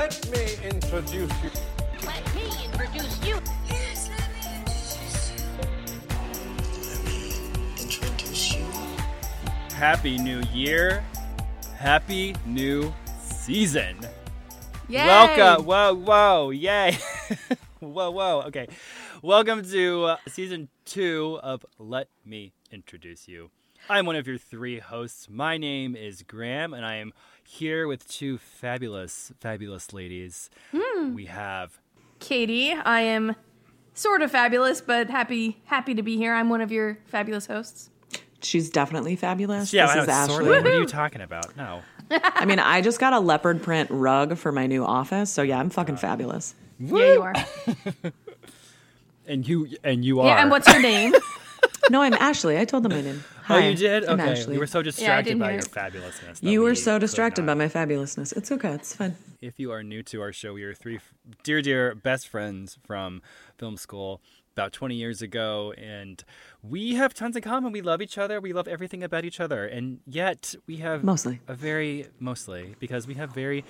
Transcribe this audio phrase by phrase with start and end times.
[0.00, 1.50] Let me introduce you.
[2.06, 3.36] Let me introduce you.
[7.78, 8.64] introduce you.
[9.74, 11.04] Happy New Year.
[11.76, 13.98] Happy New Season.
[14.88, 15.04] Yay!
[15.04, 15.66] Welcome.
[15.66, 16.48] Whoa, whoa.
[16.48, 16.96] Yay.
[17.80, 18.44] whoa, whoa.
[18.46, 18.68] Okay.
[19.20, 23.50] Welcome to uh, season two of Let Me Introduce You.
[23.90, 25.28] I'm one of your three hosts.
[25.28, 27.12] My name is Graham, and I am
[27.50, 30.50] here with two fabulous, fabulous ladies.
[30.74, 31.14] Hmm.
[31.14, 31.78] We have
[32.20, 32.72] Katie.
[32.72, 33.34] I am
[33.94, 36.34] sort of fabulous, but happy happy to be here.
[36.34, 37.90] I'm one of your fabulous hosts.
[38.42, 39.72] She's definitely fabulous.
[39.72, 40.32] yeah, this I is Ashley.
[40.34, 40.64] sort of.
[40.64, 41.56] What are you talking about?
[41.56, 41.82] No.
[42.10, 45.58] I mean, I just got a leopard print rug for my new office, so yeah,
[45.58, 46.54] I'm fucking fabulous.
[46.78, 47.34] Yeah, you are.
[49.26, 50.26] And you and you are.
[50.26, 51.14] Yeah, and what's your name?
[51.90, 52.56] No, I'm Ashley.
[52.56, 53.24] I told them my name.
[53.50, 54.04] Oh, you did?
[54.04, 54.30] I'm Okay.
[54.32, 54.54] Ashley.
[54.54, 56.42] You were so distracted didn't by hear your fabulousness.
[56.42, 58.36] You were so distracted by my fabulousness.
[58.36, 58.72] It's okay.
[58.74, 59.16] It's fine.
[59.40, 62.78] If you are new to our show, we are three f- dear, dear best friends
[62.86, 63.22] from
[63.58, 64.20] film school
[64.54, 66.22] about 20 years ago, and
[66.62, 67.72] we have tons in common.
[67.72, 68.40] We love each other.
[68.40, 71.40] We love everything about each other, and yet we have Mostly.
[71.48, 73.64] a very mostly because we have very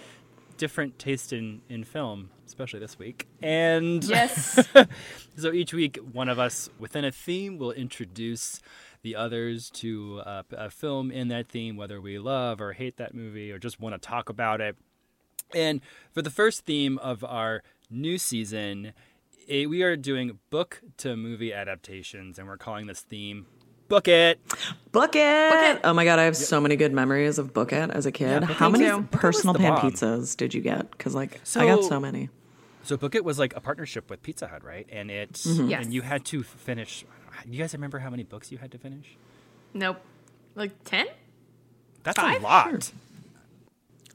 [0.57, 3.27] different taste in in film, especially this week.
[3.43, 4.59] And yes.
[5.37, 8.61] so each week, one of us within a theme will introduce
[9.03, 13.15] the others to a, a film in that theme, whether we love or hate that
[13.15, 14.77] movie or just want to talk about it.
[15.55, 15.81] And
[16.13, 18.93] for the first theme of our new season,
[19.49, 23.47] eh, we are doing book to movie adaptations, and we're calling this theme
[23.89, 24.39] Book It.
[24.93, 25.51] Book it.
[25.51, 25.81] Book It.
[25.83, 28.43] Oh my god, I have so many good memories of Book It as a kid.
[28.47, 29.03] Book How many too.
[29.11, 29.91] Personal pan bomb.
[29.91, 30.89] pizzas did you get?
[30.93, 32.29] Because like I got So- so many.
[32.85, 34.87] So Book It was like a partnership with Pizza Hut, right?
[34.93, 35.69] And it Mm-hmm.
[35.69, 35.85] Yes.
[35.85, 37.05] and you had to finish.
[37.49, 39.17] You guys remember how many books you had to finish?
[39.75, 40.01] nope.
[40.57, 41.07] Like ten?
[42.03, 42.41] That's Five?
[42.41, 42.93] a lot.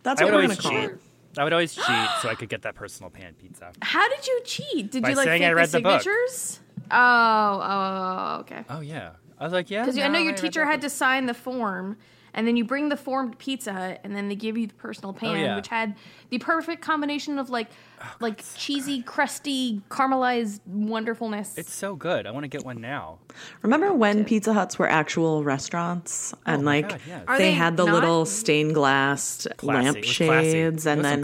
[0.03, 0.91] That's I what would we're always gonna call cheat.
[0.91, 0.99] it.
[1.39, 3.71] I would always cheat so I could get that personal pan pizza.
[3.81, 4.91] How did you cheat?
[4.91, 6.01] Did By you like saying fake I read the the book.
[6.01, 6.59] signatures?
[6.91, 8.63] Oh oh, oh, oh, oh, okay.
[8.69, 9.81] Oh yeah, I was like, yeah.
[9.83, 11.97] Because I know your read teacher had to sign the form,
[12.35, 14.73] and then you bring the form to Pizza Hut, and then they give you the
[14.75, 15.55] personal pan, Oh, yeah.
[15.55, 15.95] which had
[16.29, 17.69] the perfect combination of like,
[18.19, 21.57] like cheesy, crusty, caramelized wonderfulness.
[21.57, 22.27] It's so good.
[22.27, 23.17] I want to get one now.
[23.63, 27.23] Remember when Pizza Huts were actual restaurants and Oh my like God, yes.
[27.29, 27.93] They, they had the not?
[27.95, 29.87] little stained glass Classy.
[29.87, 30.31] It was classy.
[30.33, 31.21] lampshades and then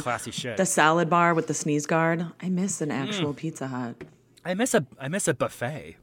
[0.57, 2.25] the salad bar with the sneeze guard?
[2.41, 2.81] I miss Mm.
[2.83, 3.95] an actual Pizza Hut.
[4.45, 5.97] I miss a I miss a buffet.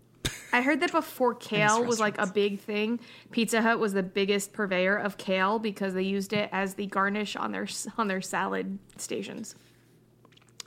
[0.52, 3.00] I heard that before kale was like a big thing,
[3.30, 7.36] Pizza Hut was the biggest purveyor of kale because they used it as the garnish
[7.36, 7.66] on their
[7.98, 9.54] on their salad stations.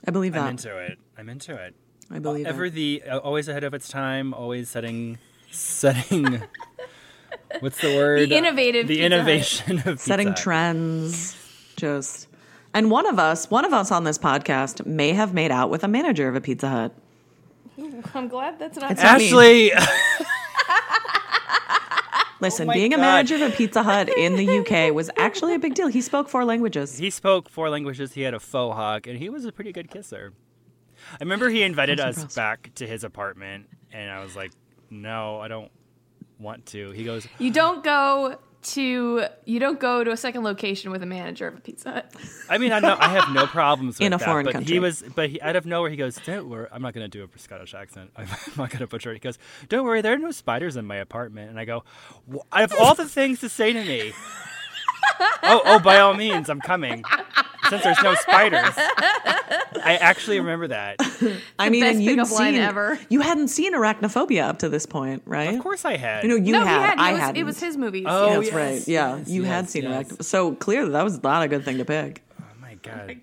[0.08, 0.44] I believe that.
[0.44, 1.00] I'm into it.
[1.18, 1.76] I'm into it.
[2.10, 2.74] I believe Ever it.
[2.74, 4.34] the uh, always ahead of its time.
[4.34, 5.18] Always setting
[5.52, 6.42] setting.
[7.60, 8.30] What's the word?
[8.30, 9.12] The innovative The Pizza Hut.
[9.20, 10.38] innovation of Pizza setting Hut.
[10.38, 11.36] trends.
[11.76, 12.28] Just
[12.74, 15.84] and one of us, one of us on this podcast may have made out with
[15.84, 16.94] a manager of a Pizza Hut.
[18.14, 18.92] I'm glad that's not.
[18.92, 19.22] It's not.
[19.22, 19.72] Ashley,
[22.40, 23.02] Listen, Oh my being a God.
[23.04, 25.88] manager of a Pizza Hut in the UK was actually a big deal.
[25.88, 26.98] He spoke four languages.
[26.98, 28.14] he spoke four languages.
[28.14, 30.34] He had a faux hawk, and he was a pretty good kisser.
[31.14, 32.36] I remember he invited us impressed.
[32.36, 34.52] back to his apartment, and I was like,
[34.90, 35.72] "No, I don't
[36.40, 40.92] want to." He goes, You don't go to you don't go to a second location
[40.92, 42.14] with a manager of a Pizza Hut.
[42.50, 44.74] I mean, I know I have no problems with In a that, foreign but country.
[44.74, 47.18] he was, but he, out of nowhere, he goes, "Don't worry, I'm not going to
[47.18, 48.12] do a Scottish accent.
[48.18, 48.28] I'm
[48.58, 49.38] not going to butcher it." He goes,
[49.70, 51.84] "Don't worry, there are no spiders in my apartment." And I go,
[52.32, 54.14] "Wh- "I have all the things to say to me."
[55.44, 57.04] oh, oh, by all means, I'm coming.
[57.72, 60.98] Since there's no spiders, I actually remember that.
[61.58, 63.00] I mean, best and you'd seen ever.
[63.10, 65.56] you hadn't seen Arachnophobia up to this point, right?
[65.56, 66.24] Of course, I had.
[66.24, 66.90] You know, you no, had.
[66.90, 67.00] had.
[67.00, 67.38] I hadn't.
[67.38, 68.06] it was his movies.
[68.10, 68.34] Oh, yeah.
[68.36, 68.88] That's yes, right.
[68.88, 70.10] Yeah, yes, you had seen yes.
[70.12, 70.24] Arachnophobia.
[70.26, 72.22] So clearly, that was not a good thing to pick.
[72.42, 73.22] oh my god,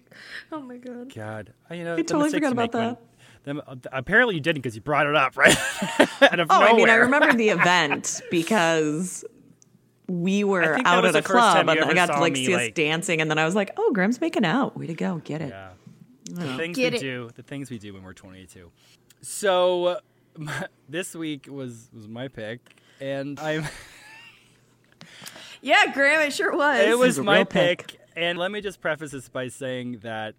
[0.50, 1.14] Oh my god.
[1.14, 2.78] God, you know, I totally forgot about that.
[2.86, 2.96] when-
[3.44, 5.56] them- uh, apparently, you didn't because you brought it up right
[6.22, 6.68] out of Oh, nowhere.
[6.68, 9.24] I mean, I remember the event because
[10.08, 12.46] we were out at a the first time club and I got to like me,
[12.46, 14.76] see us like- dancing, and then I was like, "Oh, Graham's making out.
[14.76, 15.70] Way to go, get it." Yeah.
[16.30, 17.00] The things Get we it.
[17.00, 18.70] do, the things we do when we're 22.
[19.22, 19.98] So
[20.88, 22.60] this week was was my pick,
[23.00, 23.64] and I'm.
[25.60, 26.80] Yeah, Graham, it sure was.
[26.80, 27.88] it was a my pick.
[27.88, 30.34] pick, and let me just preface this by saying that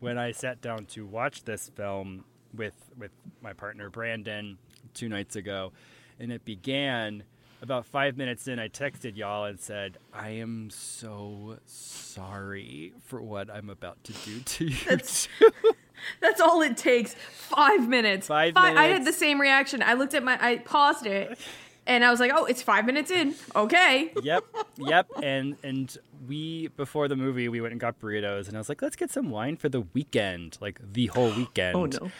[0.00, 4.58] when I sat down to watch this film with with my partner Brandon
[4.92, 5.72] two nights ago,
[6.18, 7.22] and it began.
[7.64, 13.48] About five minutes in, I texted y'all and said, "I am so sorry for what
[13.48, 15.28] I'm about to do to you." That's-
[16.20, 17.14] That's all it takes.
[17.14, 18.26] Five minutes.
[18.26, 18.78] Five minutes.
[18.78, 19.82] I had the same reaction.
[19.82, 20.36] I looked at my.
[20.38, 21.38] I paused it,
[21.86, 23.34] And I was like, oh, it's five minutes in.
[23.56, 24.12] Okay.
[24.22, 24.44] yep,
[24.76, 25.06] yep.
[25.22, 25.96] And and
[26.28, 29.10] we before the movie we went and got burritos, and I was like, let's get
[29.10, 31.76] some wine for the weekend, like the whole weekend.
[31.76, 32.10] Oh, no.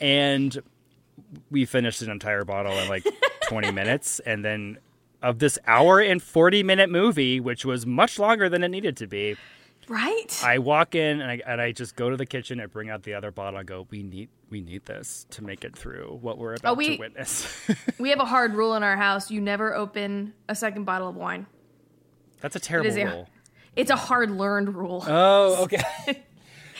[0.00, 0.62] And
[1.50, 3.06] we finished an entire bottle in like
[3.48, 4.78] 20 minutes, and then
[5.24, 9.06] of this hour and 40 minute movie, which was much longer than it needed to
[9.06, 9.36] be.
[9.88, 10.40] Right?
[10.44, 13.02] I walk in and I, and I just go to the kitchen and bring out
[13.02, 16.38] the other bottle and go, we need we need this to make it through what
[16.38, 17.48] we're oh, about we- to witness.
[17.98, 19.30] we have a hard rule in our house.
[19.30, 21.46] You never open a second bottle of wine.
[22.40, 23.28] That's a terrible is a- rule.
[23.76, 25.02] It's a hard learned rule.
[25.06, 25.82] Oh, okay.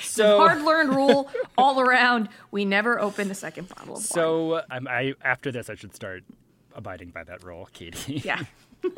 [0.03, 2.29] so hard learned rule all around.
[2.51, 4.03] We never open a second bottle of wine.
[4.03, 6.25] so I'm, I after this I should start
[6.75, 8.23] abiding by that rule, Katie.
[8.25, 8.43] Yeah.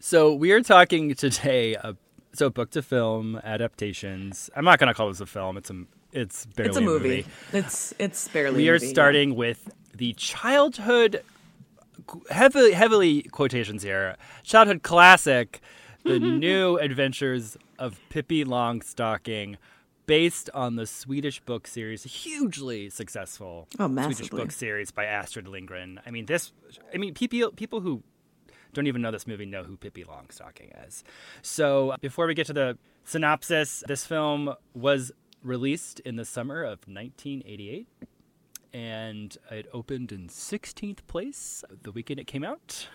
[0.00, 1.76] So we are talking today.
[1.76, 1.94] Uh,
[2.34, 4.50] so book to film adaptations.
[4.54, 5.56] I'm not going to call this a film.
[5.56, 7.26] It's a it's barely It's a movie.
[7.54, 8.58] It's it's barely.
[8.58, 8.92] We a are movie, yeah.
[8.92, 11.22] starting with the childhood,
[12.28, 14.16] heavily heavily quotations here.
[14.42, 15.62] Childhood classic,
[16.04, 19.56] the new adventures of Pippi Longstocking,
[20.06, 26.00] based on the Swedish book series, hugely successful Oh, Swedish book series by Astrid Lindgren.
[26.06, 26.52] I mean this.
[26.92, 28.02] I mean people people who
[28.72, 31.04] don't even know this movie know who Pippi Longstocking is.
[31.42, 35.12] So before we get to the synopsis, this film was
[35.42, 37.86] released in the summer of 1988
[38.72, 42.88] and it opened in 16th place the weekend it came out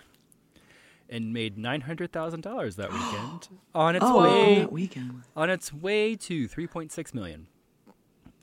[1.09, 5.23] and made $900,000 that weekend on its Oh, way that weekend.
[5.35, 7.47] on its way to 3.6 million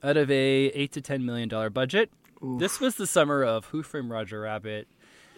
[0.03, 0.35] out of a
[0.67, 2.11] 8 to 10 million dollar budget.
[2.43, 4.89] This was the summer of Who Framed Roger Rabbit,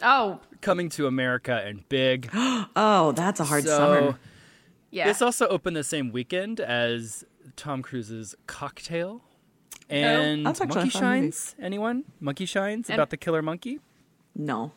[0.03, 2.29] Oh, Coming to America and Big.
[2.35, 4.19] Oh, that's a hard so summer.
[4.91, 5.07] yeah.
[5.07, 7.25] this also opened the same weekend as
[7.57, 10.89] Tom Cruise's Cocktail oh, and That's Monkey.
[10.91, 11.55] Shines.
[11.61, 12.05] Anyone?
[12.21, 13.81] Monkey Shines And- about the killer monkey?
[14.35, 14.71] No,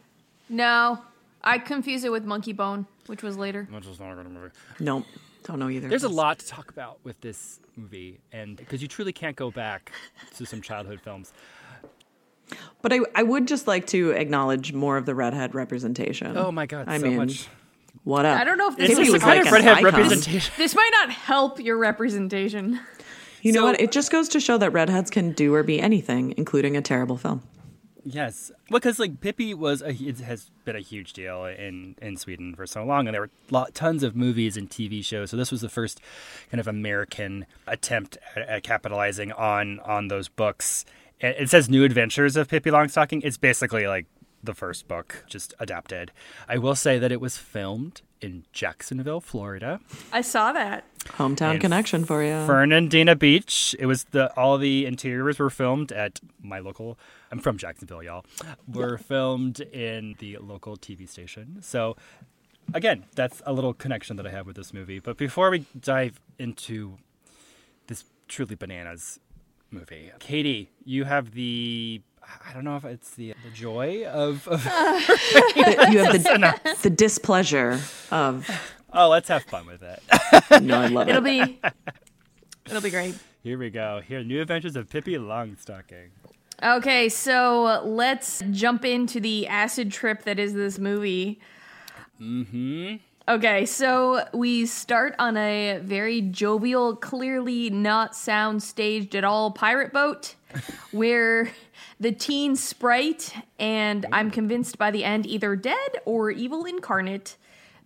[0.50, 1.02] no,
[1.44, 3.68] I confuse it with Monkey Bone, which was later.
[3.72, 4.50] Which is not a good movie.
[4.80, 5.06] nope.
[5.44, 5.88] Don't know either.
[5.90, 9.50] There's a lot to talk about with this movie, and because you truly can't go
[9.50, 9.92] back
[10.36, 11.34] to some childhood films.
[12.84, 16.38] But I, I would just like to acknowledge more of the redhead representation.
[16.38, 17.48] Oh my god, I so mean, much.
[18.04, 18.40] What up?
[18.40, 19.84] I don't know if this It's is Pippi was the like kind of redhead icon.
[19.86, 20.54] representation.
[20.58, 22.80] This might not help your representation.
[23.42, 23.82] You know what?
[23.82, 27.18] It just goes to show that redheads can do or be anything, including a terrible
[27.18, 27.42] film.
[28.04, 32.56] Yes, because like Pippi was a, it has been a huge deal in in Sweden
[32.56, 35.30] for so long, and there were lot, tons of movies and TV shows.
[35.30, 36.02] So this was the first
[36.50, 40.84] kind of American attempt at, at capitalizing on on those books.
[41.20, 43.22] It, it says New Adventures of Pippi Longstocking.
[43.24, 44.08] It's basically like
[44.44, 46.12] the first book, just adapted.
[46.50, 49.80] I will say that it was filmed in Jacksonville, Florida.
[50.12, 50.86] I saw that.
[51.18, 52.46] Hometown And connection for you.
[52.46, 53.76] Fernandina Beach.
[53.80, 56.98] It was the all the interiors were filmed at my local.
[57.32, 58.24] I'm from Jacksonville, y'all.
[58.68, 61.58] Were filmed in the local TV station.
[61.62, 61.96] So
[62.74, 65.00] again, that's a little connection that I have with this movie.
[65.00, 66.98] But before we dive into
[67.88, 69.20] this truly bananas
[69.72, 72.02] movie, Katie, you have the.
[72.48, 76.90] I don't know if it's the, the joy of, of The- you have the, the
[76.90, 77.80] displeasure
[78.12, 78.50] of.
[78.94, 80.02] oh let's have fun with it.
[80.62, 81.62] No, I love It'll it.
[81.62, 81.62] be
[82.68, 83.16] it'll be great.
[83.44, 84.02] Here we go.
[84.08, 86.10] Here, New Adventures of Pippi Longstocking.
[86.62, 91.40] Okay, so let's jump into the acid trip that is this movie.
[92.22, 92.98] Mm-hmm.
[93.28, 99.92] Okay, so we start on a very jovial, clearly not sound staged at all pirate
[99.94, 100.36] boat
[100.92, 101.50] where
[102.02, 107.38] the teen sprite and I'm convinced by the end either dead or evil incarnate,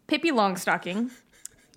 [0.08, 1.12] Pippi Longstocking,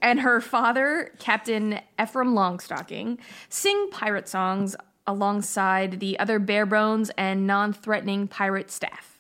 [0.01, 3.19] and her father, Captain Ephraim Longstocking,
[3.49, 9.19] sing pirate songs alongside the other bare bones and non threatening pirate staff.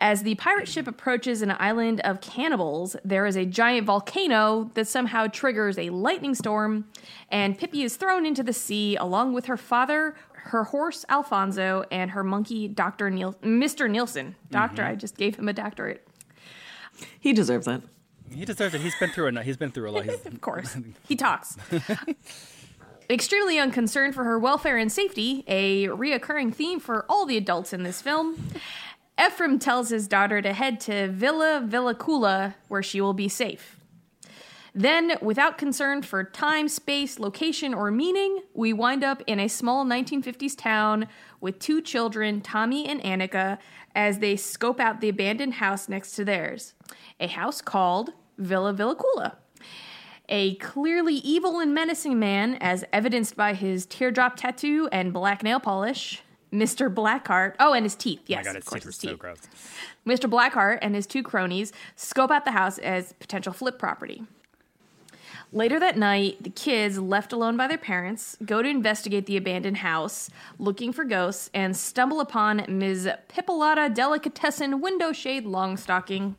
[0.00, 4.88] As the pirate ship approaches an island of cannibals, there is a giant volcano that
[4.88, 6.86] somehow triggers a lightning storm,
[7.30, 12.10] and Pippi is thrown into the sea along with her father, her horse Alfonso, and
[12.10, 13.10] her monkey Dr.
[13.10, 13.88] Niel- Mr.
[13.88, 14.34] Nielsen.
[14.50, 16.06] Doctor, I just gave him a doctorate.
[17.20, 17.82] He deserves it.
[18.30, 18.80] He deserves it.
[18.80, 20.08] He's been through a he's been through a lot.
[20.26, 20.76] Of course.
[21.08, 21.56] He talks.
[23.10, 27.82] Extremely unconcerned for her welfare and safety, a reoccurring theme for all the adults in
[27.82, 28.50] this film,
[29.22, 33.76] Ephraim tells his daughter to head to Villa Villekulla, where she will be safe.
[34.74, 39.84] Then, without concern for time, space, location, or meaning, we wind up in a small
[39.84, 41.08] 1950s town
[41.42, 43.58] with two children, Tommy and Annika,
[43.94, 46.72] as they scope out the abandoned house next to theirs.
[47.20, 49.36] A house called Villa Villekulla.
[50.30, 55.60] A clearly evil and menacing man, as evidenced by his teardrop tattoo and black nail
[55.60, 56.92] polish, Mr.
[56.92, 57.56] Blackheart.
[57.60, 58.20] Oh, and his teeth.
[58.20, 59.18] Oh Yes, my god, of course, his so teeth.
[59.18, 59.40] gross.
[60.06, 60.30] Mr.
[60.30, 64.22] Blackheart and his two cronies scope out the house as potential flip property.
[65.54, 69.76] Later that night, the kids, left alone by their parents, go to investigate the abandoned
[69.78, 73.06] house, looking for ghosts, and stumble upon Ms.
[73.28, 76.36] Pippilotta Delicatessen Window Shade Longstocking,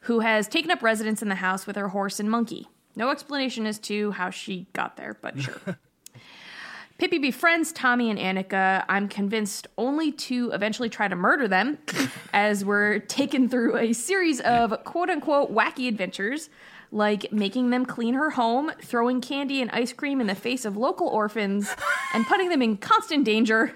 [0.00, 2.66] who has taken up residence in the house with her horse and monkey.
[2.96, 5.60] No explanation as to how she got there, but sure.
[6.98, 11.78] Pippi befriends Tommy and Annika, I'm convinced only to eventually try to murder them,
[12.32, 16.50] as we're taken through a series of quote unquote wacky adventures,
[16.92, 20.76] like making them clean her home, throwing candy and ice cream in the face of
[20.76, 21.74] local orphans,
[22.14, 23.74] and putting them in constant danger,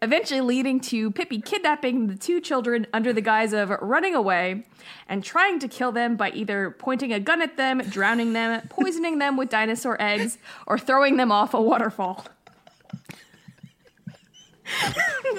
[0.00, 4.64] eventually leading to Pippi kidnapping the two children under the guise of running away
[5.08, 9.18] and trying to kill them by either pointing a gun at them, drowning them, poisoning
[9.18, 12.26] them with dinosaur eggs, or throwing them off a waterfall.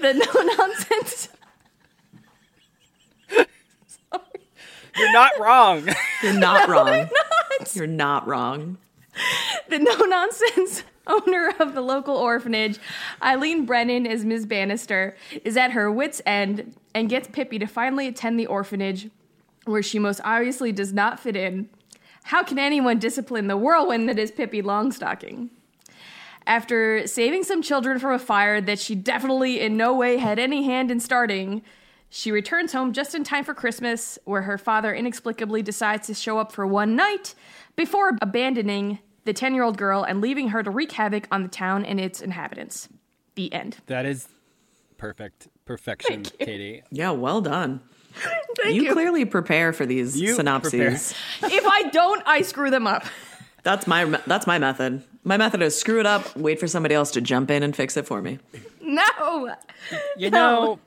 [0.00, 1.28] the no nonsense.
[4.96, 5.88] You're not wrong.
[6.22, 7.08] You're not wrong.
[7.74, 8.78] You're not wrong.
[9.68, 12.78] The no nonsense owner of the local orphanage,
[13.22, 14.46] Eileen Brennan as Ms.
[14.46, 19.10] Bannister, is at her wits' end and gets Pippi to finally attend the orphanage
[19.64, 21.68] where she most obviously does not fit in.
[22.24, 25.50] How can anyone discipline the whirlwind that is Pippi Longstocking?
[26.46, 30.64] After saving some children from a fire that she definitely in no way had any
[30.64, 31.62] hand in starting,
[32.14, 36.38] she returns home just in time for Christmas, where her father inexplicably decides to show
[36.38, 37.34] up for one night
[37.74, 41.48] before abandoning the 10 year old girl and leaving her to wreak havoc on the
[41.48, 42.88] town and its inhabitants.
[43.34, 43.78] The end.
[43.86, 44.28] that is
[44.98, 45.48] perfect.
[45.64, 46.82] Perfection, Katie.
[46.90, 47.80] Yeah, well done.
[48.62, 48.92] Thank you, you.
[48.92, 51.14] clearly prepare for these You synopses.
[51.42, 53.04] if I don't, I screw them up.
[53.62, 55.02] That's my that's my method.
[55.24, 57.96] My method is screw it up, wait for somebody else to jump in and fix
[57.96, 58.38] it for me.
[58.82, 59.54] No.
[60.18, 60.38] You No.
[60.64, 60.78] know,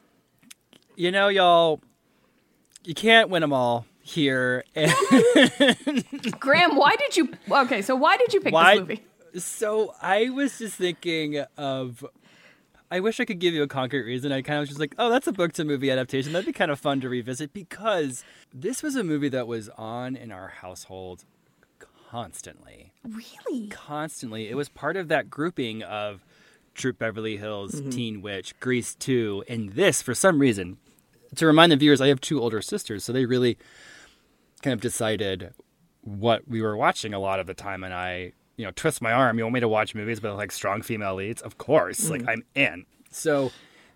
[0.95, 1.81] you know, y'all,
[2.83, 4.63] you can't win them all here.
[4.75, 4.93] And
[6.39, 7.29] Graham, why did you.
[7.49, 8.75] Okay, so why did you pick why?
[8.75, 9.03] this movie?
[9.37, 12.05] So I was just thinking of.
[12.91, 14.31] I wish I could give you a concrete reason.
[14.31, 16.33] I kind of was just like, oh, that's a book to movie adaptation.
[16.33, 18.23] That'd be kind of fun to revisit because
[18.53, 21.25] this was a movie that was on in our household
[22.09, 22.93] constantly.
[23.03, 23.67] Really?
[23.67, 24.49] constantly.
[24.49, 26.23] It was part of that grouping of
[26.75, 27.89] Troop Beverly Hills, mm-hmm.
[27.89, 30.77] Teen Witch, Grease 2, and this for some reason.
[31.35, 33.57] To remind the viewers, I have two older sisters, so they really
[34.61, 35.53] kind of decided
[36.01, 39.11] what we were watching a lot of the time and I, you know, twist my
[39.11, 41.41] arm, you want me to watch movies with like strong female leads?
[41.41, 42.09] Of course.
[42.09, 42.29] Like mm.
[42.29, 42.85] I'm in.
[43.11, 43.51] So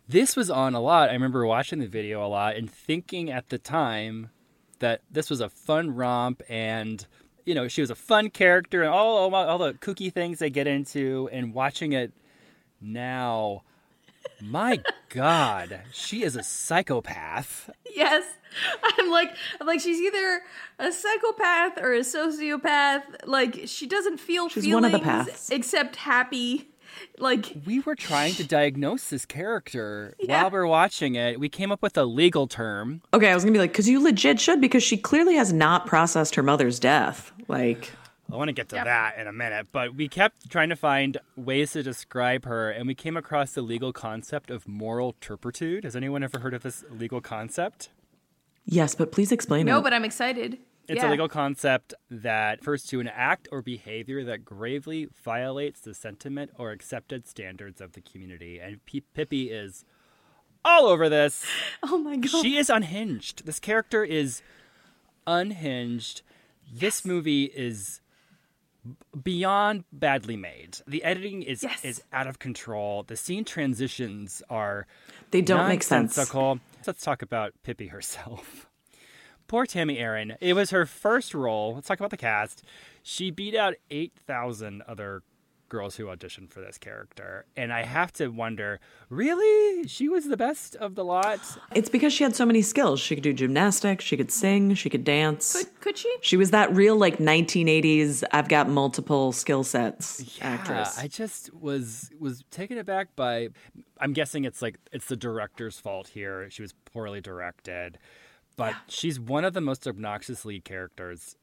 [0.08, 1.10] this was on a lot.
[1.10, 4.32] I remember watching the video a lot and thinking at the time
[4.80, 7.06] that this was a fun romp and
[7.46, 10.50] you know she was a fun character and all all, all the kooky things they
[10.50, 12.14] get into and watching it
[12.82, 13.62] now
[14.42, 18.24] my god she is a psychopath Yes.
[18.84, 20.42] I'm like I'm like she's either
[20.80, 23.02] a psychopath or a sociopath.
[23.26, 25.50] Like she doesn't feel She's feelings one of the paths.
[25.50, 26.70] except happy.
[27.18, 30.44] Like we were trying to diagnose this character Yeah.
[30.44, 33.54] while we're watching it we came up with a legal term Okay, I was gonna
[33.54, 37.32] be like, because you legit should, because she clearly has not processed her mother's death.
[37.48, 37.92] Like,
[38.32, 38.86] I want to get to Yep.
[38.86, 42.88] that in a minute, but we kept trying to find ways to describe her, and
[42.88, 45.84] we came across the legal concept of moral turpitude.
[45.84, 47.90] Has anyone ever heard of this legal concept?
[48.66, 49.76] yes, but please explain no, it.
[49.78, 50.60] No, but I'm excited.
[50.88, 51.10] It's yeah.
[51.10, 56.52] a legal concept that refers to an act or behavior that gravely violates the sentiment
[56.58, 58.60] or accepted standards of the community.
[58.60, 59.86] And P- Pippi is
[60.66, 61.46] all over this.
[61.84, 62.42] Oh my god.
[62.44, 63.46] She is unhinged.
[63.46, 64.42] This character is
[65.26, 66.22] unhinged.
[66.72, 68.09] This movie is b-
[69.24, 70.78] beyond badly made.
[70.88, 71.84] The editing is Yes.
[71.84, 73.04] is out of control.
[73.04, 74.88] The scene transitions are
[75.32, 76.18] they don't make sense.
[76.88, 78.68] Let's talk about Pippi herself.
[79.48, 80.36] Poor Tami Erin.
[80.40, 81.74] It was her first role.
[81.76, 82.64] Let's talk about the cast.
[83.02, 85.24] She beat out 8,000 other
[85.70, 87.46] girls who auditioned for this character.
[87.56, 89.88] And I have to wonder, really?
[89.88, 91.40] She was the best of the lot?
[91.74, 93.00] It's because she had so many skills.
[93.00, 95.54] She could do gymnastics, she could sing, she could dance.
[95.54, 96.14] could, could she?
[96.22, 98.24] She was that real like 1980s.
[98.32, 100.96] I've got multiple skill sets actress.
[100.98, 103.50] Yeah, I just was was taken aback by.
[104.00, 106.50] I'm guessing it's like it's the director's fault here.
[106.50, 107.98] She was poorly directed,
[108.58, 111.36] but she's one of the most obnoxious lead characters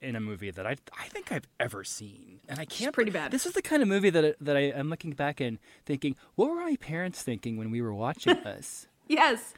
[0.00, 2.94] in a movie that I I think I've ever seen, and I can't.
[2.94, 3.30] pretty bad.
[3.30, 6.50] This is the kind of movie that that I am looking back and thinking, what
[6.50, 8.86] were my parents thinking when we were watching this?
[9.08, 9.54] Yes.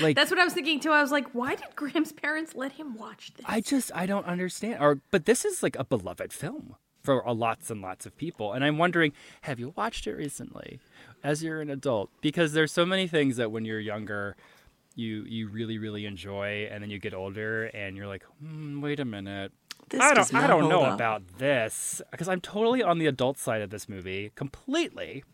[0.00, 0.90] Like That's what I was thinking too.
[0.90, 3.46] I was like, why did Graham's parents let him watch this?
[3.48, 4.82] I just I don't understand.
[4.82, 8.52] Or but this is like a beloved film for lots and lots of people.
[8.52, 10.80] And I'm wondering, have you watched it recently
[11.22, 12.10] as you're an adult?
[12.20, 14.34] Because there's so many things that when you're younger,
[14.96, 18.98] you you really really enjoy, and then you get older, and you're like, hmm, wait
[18.98, 19.52] a minute.
[19.90, 20.34] This I don't.
[20.34, 20.94] I don't know up.
[20.94, 25.24] about this because I'm totally on the adult side of this movie completely.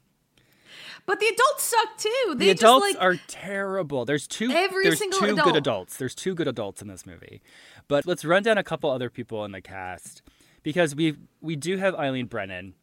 [1.07, 2.35] But the adults suck too.
[2.37, 4.05] They the adults just like are terrible.
[4.05, 4.51] There's two.
[4.51, 5.45] Every there's single two adult.
[5.45, 5.97] good adults.
[5.97, 7.43] There's two good adults in this movie.
[7.89, 10.23] But let's run down a couple other people in the cast
[10.63, 12.75] because we we do have Eileen Brennan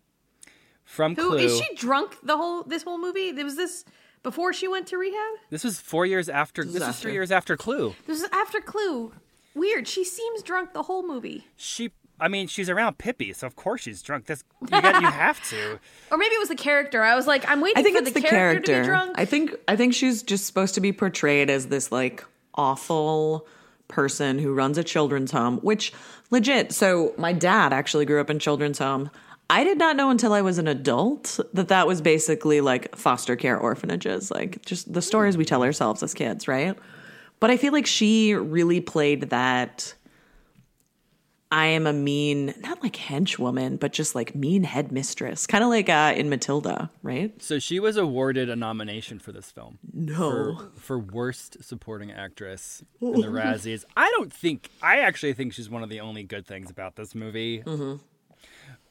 [0.84, 1.38] from who Clue.
[1.38, 3.32] is she drunk the whole this whole movie?
[3.32, 3.86] Was this
[4.24, 5.40] before she went to rehab?
[5.50, 6.64] This was four years after.
[6.64, 7.02] This, is is after.
[7.02, 7.96] three years after Clue.
[8.06, 9.14] This is after Clue.
[9.56, 9.88] Weird.
[9.88, 11.48] She seems drunk the whole movie.
[11.56, 11.92] She.
[12.20, 14.28] I mean, she's around Pippi, so of course she's drunk.
[14.28, 15.80] That's you, got, you have to.
[16.12, 17.02] Or maybe it was the character.
[17.02, 19.16] I was like, I'm waiting I think for it's the, the character, to be drunk.
[19.18, 23.48] I think I think she's just supposed to be portrayed as this like awful
[23.88, 25.94] person who runs a children's home, which
[26.30, 26.74] legit.
[26.74, 29.10] So my dad actually grew up in children's home.
[29.50, 33.36] I did not know until I was an adult that that was basically like foster
[33.36, 36.78] care orphanages, like just the stories we tell ourselves as kids, right?
[37.42, 39.96] But I feel like she really played that
[41.52, 45.90] I am a mean, not like henchwoman, but just like mean headmistress, kind of like
[45.90, 47.34] uh, in Matilda, right?
[47.42, 49.80] So she was awarded a nomination for this film.
[49.92, 50.70] No.
[50.76, 53.84] For, for worst supporting actress in the Razzies.
[53.98, 54.70] I don't think.
[54.82, 57.64] I actually think she's one of the only good things about this movie.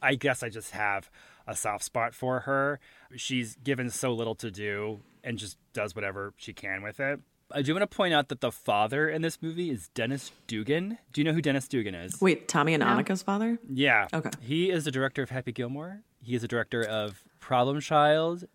[0.03, 1.09] I guess I just have
[1.47, 2.79] a soft spot for her.
[3.15, 7.21] She's given so little to do and just does whatever she can with it.
[7.53, 10.97] I do want to point out that the father in this movie is Dennis Dugan.
[11.13, 12.19] Do you know who Dennis Dugan is?
[12.21, 13.59] Wait, Tommy and Annika's father?
[13.69, 14.07] Yeah.
[14.13, 14.29] Okay.
[14.41, 16.01] He is the director of Happy Gilmore.
[16.21, 18.45] He is the director of Problem Child,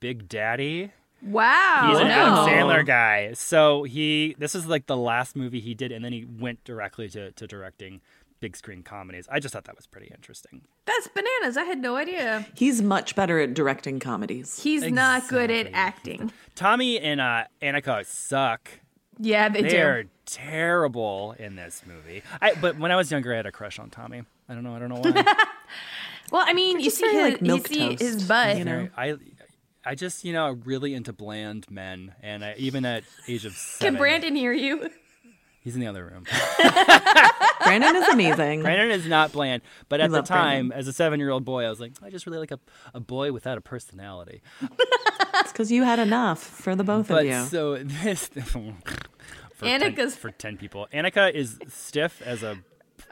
[0.00, 0.90] Big Daddy.
[1.22, 1.88] wow.
[1.90, 2.14] He's an no.
[2.14, 3.32] Adam Sandler guy.
[3.34, 7.08] So he this is like the last movie he did, and then he went directly
[7.10, 8.00] to, to directing
[8.42, 9.26] big screen comedies.
[9.30, 10.62] I just thought that was pretty interesting.
[10.84, 11.56] That's bananas.
[11.56, 12.44] I had no idea.
[12.54, 14.60] He's much better at directing comedies.
[14.62, 16.30] He's not good at acting.
[16.56, 18.68] Tommy and uh, Annika suck.
[19.18, 19.82] Yeah, they, They do.
[19.82, 22.22] are terrible in this movie.
[22.40, 24.24] I but when I was younger, I had a crush on Tommy.
[24.48, 24.74] I don't know.
[24.74, 25.34] I don't know why.
[26.30, 28.56] Well, I mean, you see, his, like, you see toast, his butt.
[28.56, 28.88] you know?
[28.96, 29.16] I
[29.84, 33.94] I just you know really into bland men, and I, even at age of seven,
[33.94, 34.88] Can Brandon hear you?
[35.62, 36.24] He's in the other room.
[37.64, 38.62] Brandon is amazing.
[38.62, 40.78] Brandon is not bland, but at the time, Brandon.
[40.78, 42.58] as a seven-year-old boy, I was like, I just really like a,
[42.94, 44.42] a boy without a personality.
[45.34, 47.44] It's because you had enough for the both But of you.
[47.44, 48.60] so this for
[49.62, 52.58] Annika's- 10, for ten people, Annika is stiff as a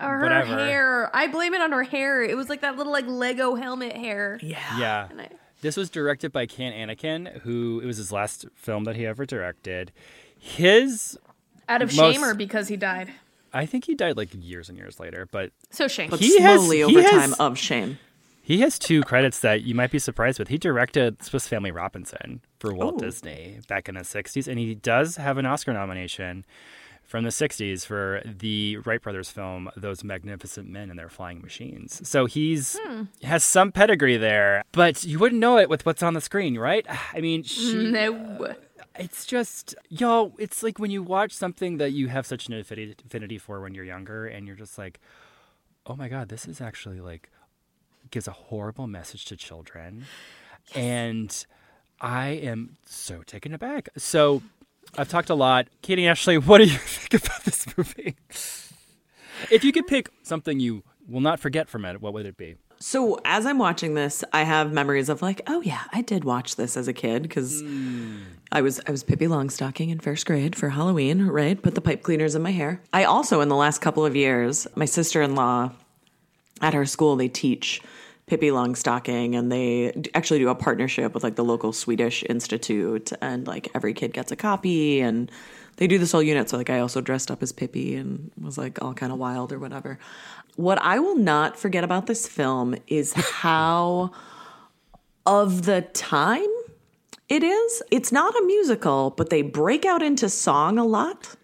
[0.01, 0.57] Or her whatever.
[0.59, 1.11] hair.
[1.17, 2.23] I blame it on her hair.
[2.23, 4.39] It was like that little like Lego helmet hair.
[4.43, 4.79] yeah.
[4.79, 5.07] Yeah.
[5.11, 8.97] And I- This was directed by Ken Annakin, who it was his last film that
[8.97, 9.93] he ever directed.
[10.37, 11.17] His,
[11.71, 13.11] Out of Most- shame or because he died?
[13.53, 16.11] I think he died like years and years later, but So shame.
[16.11, 17.99] But He has- slowly he over has- time of shame.
[18.43, 20.49] he has two credits that you might be surprised with.
[20.49, 23.05] He directed Swiss Family Robinson for Walt Oh.
[23.05, 26.45] Disney back in the 60s, and he does have an Oscar nomination
[27.05, 32.07] from the 60s for the Wright brothers film Those Magnificent Men and Their Flying Machines.
[32.09, 33.05] So he's hmm.
[33.25, 36.87] has some pedigree there, but you wouldn't know it with what's on the screen, right?
[37.15, 38.55] I mean, she no.
[39.01, 43.39] It's just y'all, it's like when you watch something that you have such an affinity
[43.39, 45.01] for when you're younger and you're just like
[45.87, 47.31] oh my god this is actually like
[48.11, 50.05] gives a horrible message to children.
[50.75, 51.47] And
[52.01, 53.89] i am so taken aback.
[53.97, 54.43] So
[54.99, 55.69] i've talked a lot.
[55.83, 58.17] Katie ashley what do you think about this movie?
[59.51, 62.57] If you could pick something you will not forget from it what would it be
[62.83, 66.57] So as I'm watching this, I have memories of like, oh yeah, I did watch
[66.57, 68.21] this as a kid because hmm.
[68.51, 71.61] I was I was Pippi Longstocking in first grade for Halloween, right?
[71.61, 72.81] Put the pipe cleaners in my hair.
[72.93, 75.73] I also in the last couple of years, my sister in law
[76.63, 77.83] at her school they teach
[78.27, 83.47] Pippi Longstocking, and they actually do a partnership with like the local Swedish institute, and
[83.47, 85.31] like every kid gets a copy, and
[85.81, 86.51] they do this whole unit.
[86.51, 89.51] So like I also dressed up as Pippi and was like all kind of wild
[89.51, 89.99] or whatever.
[90.57, 94.13] What I will not forget about this film is how
[95.25, 96.51] of the time
[97.31, 97.83] it is.
[97.91, 101.35] It's not a musical, but they break out into song a lot.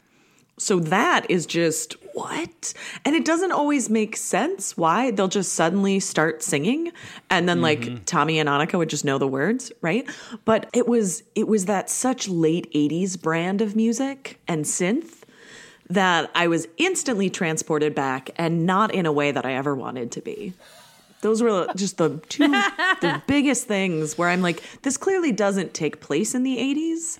[0.58, 2.72] So that is just what?
[3.04, 6.90] And it doesn't always make sense why they'll just suddenly start singing
[7.28, 8.04] and then like mm-hmm.
[8.04, 10.08] Tommy and Annika would just know the words, right?
[10.46, 15.24] But it was it was that such late 80s brand of music and synth
[15.90, 20.10] that I was instantly transported back and not in a way that I ever wanted
[20.12, 20.54] to be.
[21.20, 26.00] Those were just the two the biggest things where I'm like this clearly doesn't take
[26.00, 27.18] place in the 80s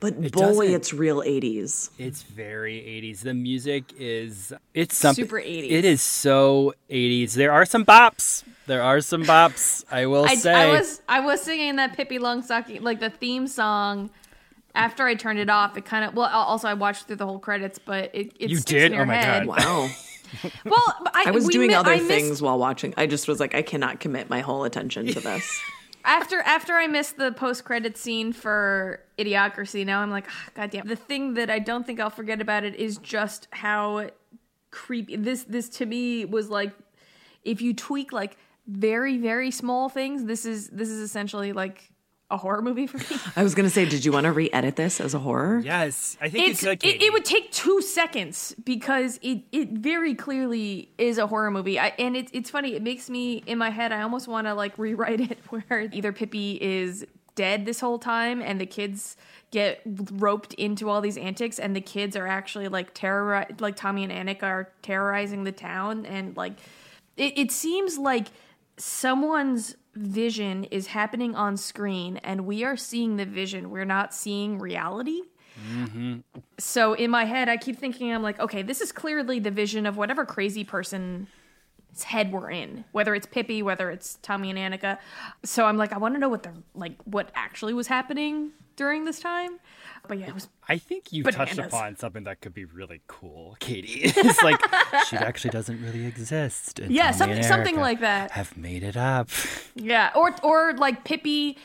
[0.00, 0.70] But boy, doesn't.
[0.70, 1.90] it's real 80s.
[1.98, 3.20] It's very 80s.
[3.22, 5.70] The music is it's something Super 80s.
[5.70, 7.32] It is so 80s.
[7.34, 8.42] There are some bops.
[8.66, 9.84] There are some bops.
[9.90, 10.52] I will I, say.
[10.52, 14.10] I was I was singing that Pippi Longstocking like the theme song.
[14.76, 16.26] After I turned it off, it kind of well.
[16.26, 18.86] Also, I watched through the whole credits, but it, it You did?
[18.86, 19.46] in your Oh my head.
[19.46, 19.58] God.
[19.58, 19.88] Wow.
[20.64, 20.82] Well,
[21.14, 22.92] I, I was we doing mi- other I missed- things while watching.
[22.96, 25.60] I just was like, I cannot commit my whole attention to this.
[26.04, 29.86] after after I missed the post credit scene for Idiocracy.
[29.86, 30.86] Now I'm like, ah, God damn.
[30.86, 34.10] The thing that I don't think I'll forget about it is just how
[34.70, 36.72] creepy this this to me was like.
[37.44, 41.92] If you tweak like very very small things, this is this is essentially like
[42.30, 43.20] a horror movie for me.
[43.36, 45.60] I was going to say, did you want to re edit this as a horror?
[45.64, 49.70] yes, I think it's it's, like it, it would take two seconds because it it
[49.70, 53.58] very clearly is a horror movie I, and it's it's funny it makes me in
[53.58, 57.80] my head i almost want to like rewrite it where either pippi is dead this
[57.80, 59.16] whole time and the kids
[59.50, 59.80] get
[60.12, 64.12] roped into all these antics and the kids are actually like terror like tommy and
[64.12, 66.54] annika are terrorizing the town and like
[67.16, 68.28] it, it seems like
[68.76, 73.70] someone's vision is happening on screen and we are seeing the vision.
[73.70, 75.22] We're not seeing reality.
[75.70, 76.18] Mm-hmm.
[76.58, 79.86] So in my head i keep thinking i'm like okay this is clearly the vision
[79.86, 81.28] of whatever crazy person's
[82.02, 84.98] head we're in whether it's pippi whether it's tommy and annika
[85.44, 89.04] so i'm like i want to know what the like what actually was happening during
[89.04, 89.60] this time
[90.08, 93.54] but yeah it was I think you touched upon something that could be really cool,
[93.60, 94.00] Katie.
[94.04, 94.58] it's like
[95.08, 96.78] she actually doesn't really exist.
[96.78, 98.30] and Yeah, Tommy something- something like that.
[98.30, 99.28] Have made it up.
[99.74, 101.58] Yeah, or or like Pippi.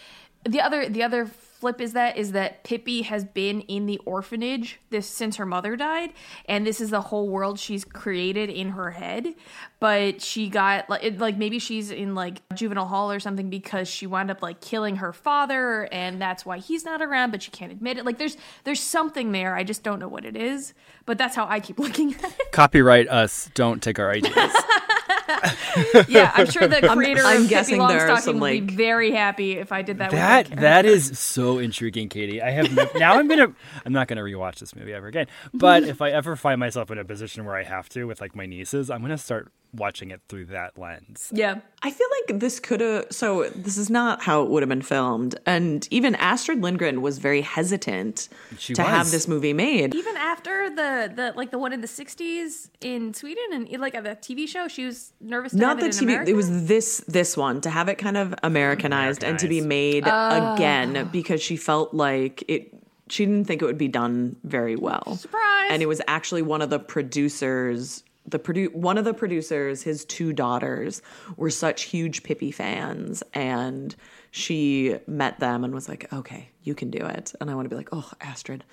[0.44, 4.80] The other the other flip is that is that Pippi has been in the orphanage
[4.90, 6.14] this since her mother died,
[6.46, 9.36] and this is the whole world she's created in her head.
[9.80, 13.88] But she got like it, like maybe she's in like juvenile hall or something because
[13.88, 17.32] she wound up like killing her father, and that's why he's not around.
[17.32, 18.06] But she can't admit it.
[18.06, 19.56] Like there's there's something there.
[19.56, 20.74] I just don't know what it is.
[21.06, 22.52] But that's how I keep looking at it.
[22.52, 23.50] Copyright us.
[23.54, 24.36] Don't take our ideas.
[26.08, 28.76] Yeah, I'm sure the creator I'm of Pippi guessing there are Longstocking some, would be
[28.76, 30.12] very happy if I did that.
[30.12, 30.62] That character.
[30.62, 32.42] that is so intriguing, Katie.
[32.42, 33.54] I have no, now I'm gonna
[33.86, 35.28] I'm not gonna rewatch this movie ever again.
[35.54, 38.36] But if I ever find myself in a position where I have to with like
[38.36, 41.30] my nieces, I'm gonna start watching it through that lens.
[41.34, 41.60] yeah.
[41.82, 43.06] I feel like this could have.
[43.12, 47.20] So this is not how it would have been filmed, and even Astrid Lindgren was
[47.20, 48.28] very hesitant
[48.58, 49.96] She to have this movie made.
[49.96, 54.18] even after the the like the one in the 60s in Sweden and like the
[54.22, 56.12] TV show she was nervous to Not have the it in TV.
[56.12, 56.32] America?
[56.32, 60.04] It was this this one to have it kind of Americanized, and to be made
[60.06, 60.56] Ah.
[60.56, 62.74] again because she felt like it.
[63.12, 65.16] She didn't think it would be done very well.
[65.18, 65.70] Surprise.
[65.72, 68.04] And it was actually one of the producers.
[68.30, 71.02] The produ- one of the producers, his two daughters
[71.36, 73.96] were such huge Pippi fans, and
[74.32, 77.70] she met them and was like, "Okay, you can do it." And I want to
[77.70, 78.64] be like, "Oh, Astrid,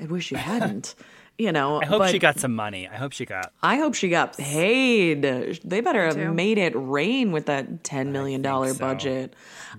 [0.00, 0.94] I wish you hadn't."
[1.38, 2.88] You know, I hope but she got some money.
[2.88, 5.20] I hope she got I hope she got paid.
[5.20, 6.32] They better have too.
[6.32, 8.78] made it rain with that ten million dollar so.
[8.78, 9.34] budget.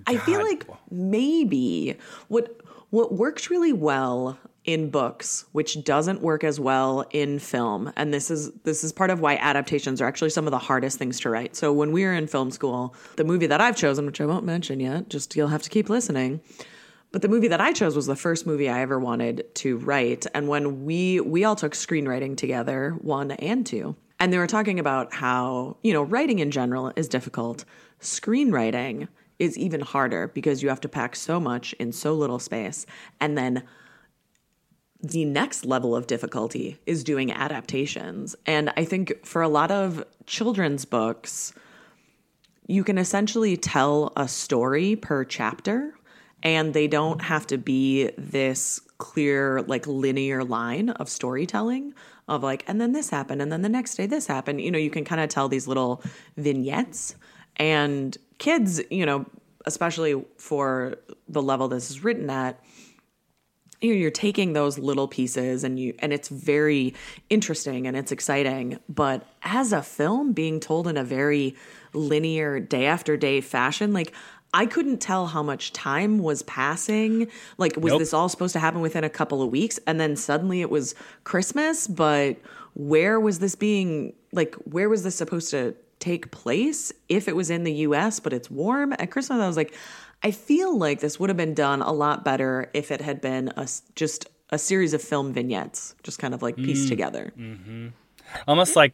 [0.06, 1.96] I feel like maybe
[2.28, 8.12] what what works really well in books, which doesn't work as well in film, and
[8.12, 11.18] this is this is part of why adaptations are actually some of the hardest things
[11.20, 11.56] to write.
[11.56, 14.44] So when we were in film school, the movie that I've chosen, which I won't
[14.44, 16.40] mention yet, just you'll have to keep listening.
[17.10, 20.26] But the movie that I chose was the first movie I ever wanted to write.
[20.34, 24.78] And when we we all took screenwriting together, one and two, and they were talking
[24.78, 27.64] about how, you know, writing in general is difficult.
[28.00, 32.84] Screenwriting is even harder because you have to pack so much in so little space.
[33.20, 33.62] And then
[35.00, 38.34] the next level of difficulty is doing adaptations.
[38.46, 41.52] And I think for a lot of children's books,
[42.66, 45.94] you can essentially tell a story per chapter
[46.42, 51.94] and they don't have to be this clear like linear line of storytelling
[52.26, 54.78] of like and then this happened and then the next day this happened you know
[54.78, 56.02] you can kind of tell these little
[56.36, 57.14] vignettes
[57.56, 59.24] and kids you know
[59.66, 60.96] especially for
[61.28, 62.60] the level this is written at
[63.80, 66.94] you're taking those little pieces and you and it's very
[67.30, 68.78] interesting and it's exciting.
[68.88, 71.54] But as a film being told in a very
[71.92, 74.12] linear day after day fashion like
[74.52, 77.28] i couldn't tell how much time was passing.
[77.56, 78.00] Like was Nope.
[78.00, 80.94] this all supposed to happen within a couple of weeks and then suddenly it was
[81.24, 81.86] christmas?
[81.86, 82.36] But
[82.74, 87.50] where was this being like where was this supposed to take place if it was
[87.50, 88.92] in the US but it's warm?
[88.98, 89.74] At Christmas I was like
[90.22, 93.52] I feel like this would have been done a lot better if it had been
[93.56, 96.88] a s- just a series of film vignettes just kind of like pieced mm.
[96.88, 97.32] together.
[97.38, 97.88] Mm-hmm.
[98.46, 98.92] Almost like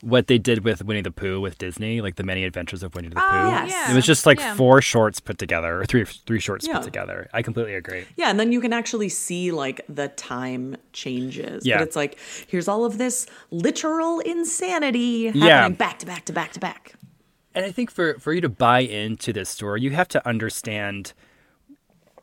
[0.00, 3.08] what they did with Winnie the Pooh with Disney, like the Many Adventures of Winnie
[3.08, 3.50] the ah, Pooh.
[3.50, 3.70] yes.
[3.70, 3.92] yeah.
[3.92, 4.54] It was just like Yeah.
[4.54, 6.74] four shorts put together, or three three shorts Yeah.
[6.74, 7.28] put together.
[7.32, 8.04] I completely agree.
[8.16, 11.66] Yeah, and then you can actually see like the time changes.
[11.66, 11.78] Yeah.
[11.78, 15.68] But it's like, here's all of this literal insanity happening Yeah.
[15.70, 16.94] back to back to back to back.
[17.56, 21.14] And I think for for you to buy into this story, you have to understand.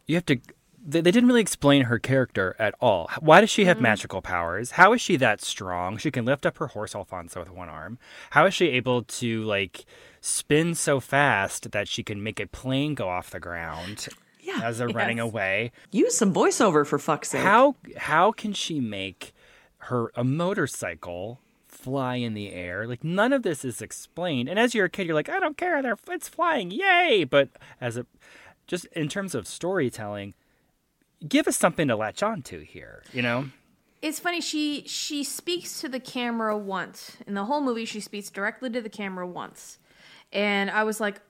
[0.05, 0.37] You have to.
[0.85, 3.09] They, they didn't really explain her character at all.
[3.19, 3.83] Why does she have mm-hmm.
[3.83, 4.71] magical powers?
[4.71, 5.97] How is she that strong?
[5.97, 7.97] She can lift up her horse Alfonso with one arm.
[8.31, 9.85] How is she able to like
[10.21, 14.59] spin so fast that she can make a plane go off the ground Yeah.
[14.61, 15.71] as they're running away?
[15.89, 17.41] Use some voiceover for fuck's sake.
[17.41, 19.33] How how can she make
[19.89, 21.39] her a motorcycle
[21.83, 22.87] fly in the air?
[22.87, 24.49] Like none of this is explained.
[24.49, 27.25] And as you're a kid, you're like, I don't care, they're it's flying, yay!
[27.29, 27.49] But
[27.81, 28.05] as a
[28.67, 30.33] just in terms of storytelling,
[31.27, 33.03] give us something to latch on to here.
[33.11, 33.45] You know?
[34.01, 34.41] It's funny.
[34.41, 37.85] She she speaks to the camera once in the whole movie.
[37.85, 39.79] She speaks directly to the camera once,
[40.33, 41.21] and I was like,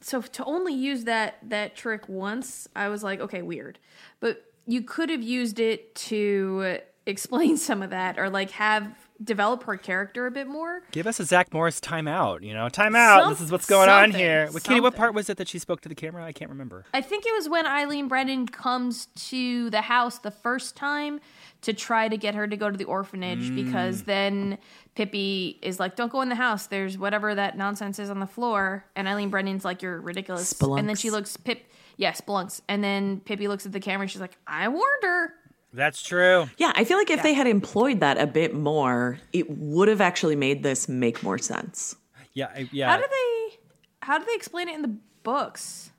[0.00, 3.80] so to only use that that trick once, I was like, okay, weird.
[4.20, 9.64] But you could have used it to explain some of that, or like have develop
[9.64, 10.82] her character a bit more.
[10.92, 12.42] Give us a Zach Morris timeout.
[12.42, 13.20] You know, timeout.
[13.20, 14.48] Some- this is what's going on here.
[14.50, 16.24] Well, Katie, what part was it that she spoke to the camera?
[16.24, 16.84] I can't remember.
[16.92, 21.20] I think it was when Eileen Brennan comes to the house the first time
[21.62, 23.56] to try to get her to go to the orphanage mm.
[23.56, 24.58] because then
[24.94, 26.66] Pippi is like, "Don't go in the house.
[26.66, 30.88] There's whatever that nonsense is on the floor." And Eileen Brennan's like, "You're ridiculous." And
[30.88, 31.64] then she looks Pip,
[31.96, 32.60] yeah, Splunks.
[32.68, 35.34] And then Pippi looks at the camera and she's like, "I warned her."
[35.76, 36.48] That's true.
[36.56, 40.00] Yeah, I feel like if they had employed that a bit more, it would have
[40.00, 41.94] actually made this make more sense.
[42.32, 42.90] Yeah, I, yeah.
[42.90, 43.56] How do they?
[44.00, 45.90] How do they explain it in the books?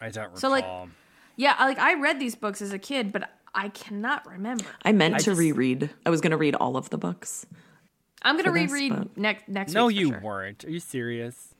[0.00, 0.36] I don't recall.
[0.38, 0.64] So, like-
[1.36, 4.64] Yeah, like I read these books as a kid, but I cannot remember.
[4.84, 5.90] I meant I to just- reread.
[6.06, 7.44] I was going to read all of the books.
[8.22, 9.72] I'm gonna For this, reread but- next next.
[9.74, 10.20] no, week you sure.
[10.20, 10.64] weren't.
[10.64, 11.54] Are you serious?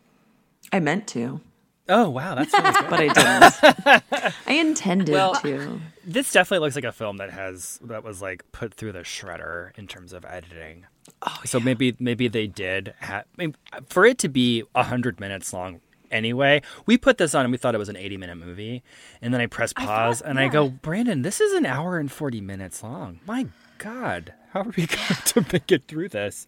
[0.72, 1.40] I meant to,
[1.88, 2.90] Oh wow, that's really good.
[2.90, 4.34] but I didn't.
[4.46, 5.80] I intended Well- to.
[6.04, 9.76] This definitely looks like a film that has that was like put through the shredder
[9.76, 10.86] in terms of editing.
[11.22, 13.56] Oh, so maybe maybe they did ha I mean,
[13.88, 15.80] for it to be hundred minutes long.
[16.12, 18.84] Anyway, we put this on and we thought it was an eighty-minute movie,
[19.20, 20.68] and then I press pause and I go.
[20.68, 23.18] Brandon, this is an hour and forty minutes long.
[23.26, 23.46] My
[23.78, 26.46] God, how are we going to make it through this?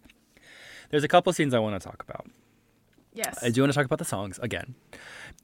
[0.89, 2.27] There's a couple scenes I want to talk about.
[3.13, 3.43] Yes.
[3.43, 4.75] I do want to talk about the songs again.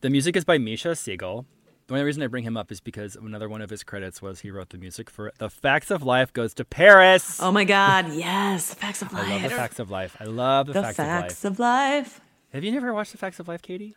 [0.01, 1.45] The music is by Misha Segal.
[1.87, 4.39] The only reason I bring him up is because another one of his credits was
[4.39, 7.39] he wrote the music for The Facts of Life Goes to Paris.
[7.41, 8.11] Oh my God!
[8.13, 9.23] Yes, the facts of Life.
[9.27, 9.49] I love The.
[9.49, 10.17] Facts of Life.
[10.19, 12.07] I love The, The Facts, facts of Life.
[12.07, 12.21] of life.
[12.53, 13.95] Have you never watched The Facts of Life, Katie?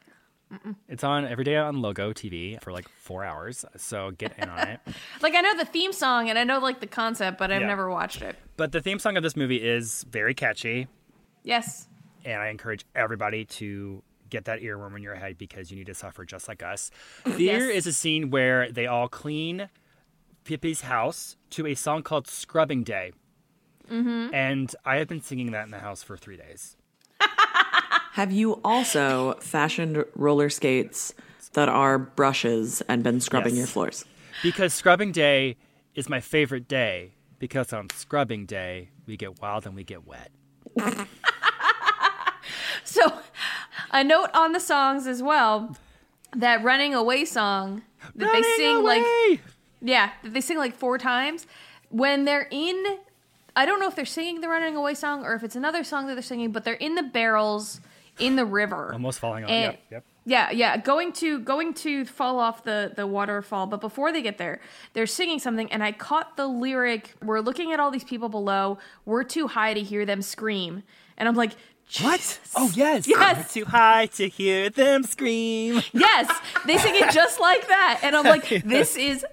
[0.89, 4.69] It's on every day on Logo TV for like four hours, so get in on
[4.69, 4.81] it.
[5.23, 7.67] Like I know the theme song and I know like the concept, but I've Yeah.
[7.67, 8.37] never watched it.
[8.57, 10.89] But the theme song of this movie is very catchy,
[11.43, 11.88] Yes.
[12.29, 15.95] And I encourage everybody to get that earworm in your head because you need to
[15.95, 16.91] suffer just like us.
[17.25, 17.63] There Yes.
[17.79, 19.71] is a scene where they all clean
[20.45, 23.13] Pippi's house to a song called Scrubbing Day.
[23.91, 24.35] Mm-hmm.
[24.35, 26.77] And I have been singing that in the house for three days.
[28.13, 31.15] Have you also fashioned roller skates
[31.55, 33.59] that are brushes and been scrubbing Yes.
[33.59, 34.05] your floors?
[34.43, 35.57] Because Scrubbing Day
[35.95, 40.31] is my favorite day because on Scrubbing Day, we get wild and we get wet.
[42.85, 43.13] So,
[43.91, 45.77] a note on the songs as well.
[46.37, 47.83] That running away song
[48.15, 49.41] that Running they sing like
[49.81, 51.47] yeah, that they sing like four times
[51.91, 52.99] when they're in
[53.57, 56.07] I don't know if they're singing the running away song or if it's another song
[56.07, 57.81] that they're singing, but they're in the barrels
[58.19, 58.91] in the river.
[58.93, 59.51] Almost falling on.
[59.51, 60.05] And- Yep, yep.
[60.27, 64.37] Yeah, yeah, going to going to fall off the the waterfall, but before they get
[64.37, 64.61] there,
[64.93, 67.15] they're singing something, and I caught the lyric.
[67.25, 68.77] We're looking at all these people below.
[69.07, 70.83] We're too high to hear them scream,
[71.19, 71.53] and I'm like,
[71.89, 72.39] Jesus.
[72.57, 73.07] Oh, yes.
[73.09, 73.55] Yes.
[73.55, 75.83] We're too high to hear them scream.
[75.93, 76.31] yes,
[76.67, 79.25] they sing it just like that, and I'm like, this is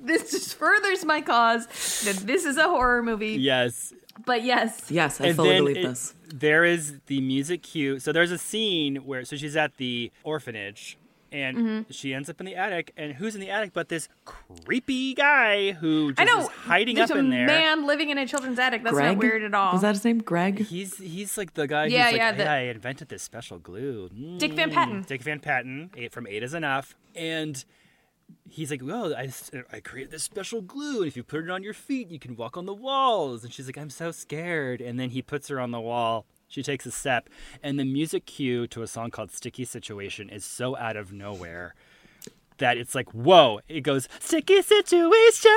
[0.00, 1.66] this just furthers my cause
[2.04, 3.32] that this is a horror movie.
[3.36, 3.92] Yes.
[4.26, 6.14] But yes, Yes, I And fully believe it- this.
[6.36, 7.98] There is the music cue.
[8.00, 10.98] So there's a scene where so she's at the orphanage
[11.34, 11.90] and Mm-hmm.
[11.90, 15.72] she ends up in the attic and who's in the attic but this creepy guy
[15.72, 17.46] who just I know is hiding there's up a in there.
[17.46, 18.82] man living in a children's attic.
[18.84, 19.72] That's Greg not weird at all.
[19.72, 20.18] Was that his name?
[20.20, 20.60] Greg.
[20.60, 24.08] He's he's like the guy Yeah, who's like, hey, the- I invented this special glue.
[24.38, 25.02] Dick Van Mm, Patten.
[25.02, 25.90] Dick Van Patten.
[25.96, 26.94] Eight from eight is enough.
[27.14, 27.64] And
[28.48, 29.28] he's like, well, I,
[29.72, 32.36] I created this special glue, and if you put it on your feet, you can
[32.36, 33.44] walk on the walls.
[33.44, 34.80] And she's like, I'm so scared.
[34.80, 36.24] And then he puts her on the wall.
[36.48, 37.28] She takes a step,
[37.62, 41.74] and the music cue to a song called "Sticky Situation" is so out of nowhere
[42.58, 43.60] that it's like, whoa!
[43.68, 45.50] It goes "Sticky Situation."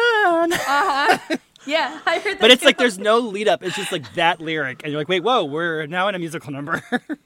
[0.54, 1.38] Uh-huh.
[1.66, 2.40] Yeah, I heard that.
[2.40, 3.62] But it's like there's no lead up.
[3.62, 6.52] It's just like that lyric, and you're like, wait, whoa, we're now in a musical
[6.52, 6.82] number.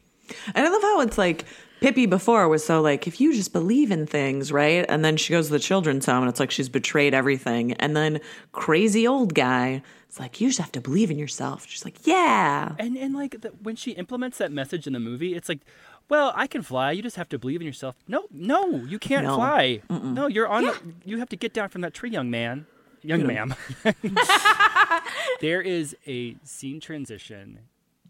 [0.55, 1.43] And I love how it's like
[1.81, 4.85] Pippi before was so like, if you just believe in things, right?
[4.87, 7.73] And then she goes to the children's home and it's like she's betrayed everything.
[7.73, 11.65] And then crazy old guy, it's like, you just have to believe in yourself.
[11.67, 12.75] She's like, yeah.
[12.77, 15.61] and and like the, when she implements that message in the movie, it's like,
[16.07, 16.91] well, I can fly.
[16.91, 17.95] You just have to believe in yourself.
[18.07, 19.35] No, no, you can't No.
[19.37, 19.81] fly.
[19.89, 20.65] No, you're on.
[20.65, 22.67] The, you have to get down from that tree, young man,
[23.01, 23.55] young ma'am.
[25.41, 27.59] there is a scene transition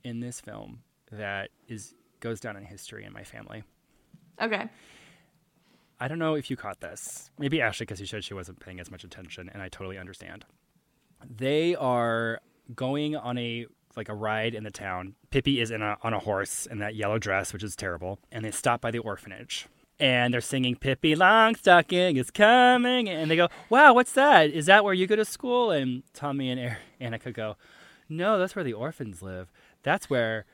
[0.03, 0.79] in this film
[1.11, 3.63] that is goes down in history in my family.
[4.41, 4.69] okay.
[5.99, 7.29] I don't know if you caught this.
[7.37, 10.45] Maybe Ashley, because you said she wasn't paying as much attention, and I totally understand.
[11.29, 12.39] They are
[12.73, 15.13] going on a like a ride in the town.
[15.31, 18.43] Pippi is in a, on a horse in that yellow dress, which is terrible, and
[18.43, 19.67] they stop by the orphanage.
[19.99, 24.49] And they're singing Pippi Longstocking is coming, and they go, "Wow, what's that?
[24.49, 27.57] Is that where you go to school?" And Tommy and Er- Annika go,
[28.09, 29.51] "No, that's where the orphans live.
[29.83, 30.45] That's where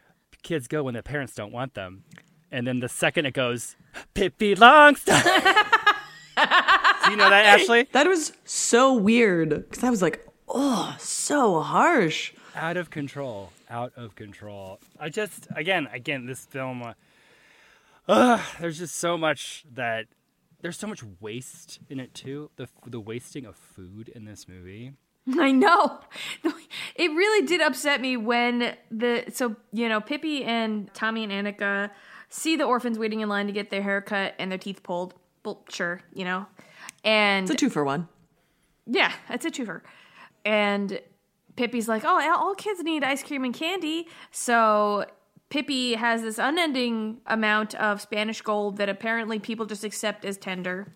[0.44, 2.04] kids go when their parents don't want them."
[2.52, 3.76] And then the second it goes,
[4.14, 5.24] Pippi Longstocking.
[7.06, 7.88] Do you know that, Ashley?
[7.92, 12.34] That was so weird because I was like, oh, so harsh.
[12.56, 13.52] Out of control.
[13.70, 14.80] Out of control.
[15.00, 16.94] I just, again, again, this film, uh,
[18.08, 20.06] ugh, there's just so much that,
[20.62, 22.50] there's so much waste in it too.
[22.56, 24.94] The, the wasting of food in this movie.
[25.40, 26.00] I know.
[26.96, 31.90] It really did upset me when the so you know Pippi and Tommy and Annika
[32.30, 35.14] see the orphans waiting in line to get their hair cut and their teeth pulled.
[35.44, 36.46] Well, sure, you know,
[37.04, 38.08] and It's a two for one.
[38.86, 39.82] yeah, it's a twofer.
[40.46, 41.00] And
[41.56, 44.08] Pippi's like, oh, all kids need ice cream and candy.
[44.32, 45.06] So
[45.50, 50.88] Pippi has this unending amount of Spanish gold that apparently people just accept as tender.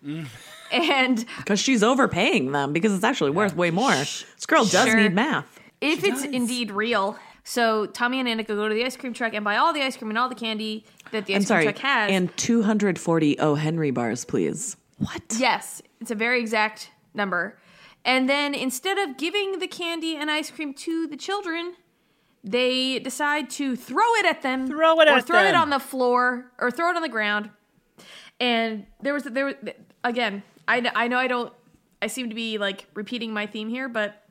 [0.70, 3.90] And Because she's overpaying them because it's actually worth way more.
[3.92, 4.96] This girl does Sure.
[5.00, 5.58] need math.
[5.80, 7.16] if it's indeed real.
[7.44, 9.96] So Tommy and Annika go to the ice cream truck and buy all the ice
[9.96, 11.64] cream and all the candy that the ice I'm cream sorry.
[11.64, 12.10] truck has.
[12.12, 13.54] And 240 O.
[13.56, 14.76] Henry bars, please.
[14.98, 15.22] What?
[15.38, 17.58] yes, it's a very exact number.
[18.04, 21.74] And then instead of giving the candy and ice cream to the children,
[22.44, 24.66] they decide to throw it at them.
[24.66, 27.50] Throw it or at throw it on the floor or throw it on the ground.
[28.40, 29.54] And there was there was
[30.02, 30.42] again.
[30.66, 31.52] I I know I don't.
[32.00, 34.22] I seem to be like repeating my theme here, but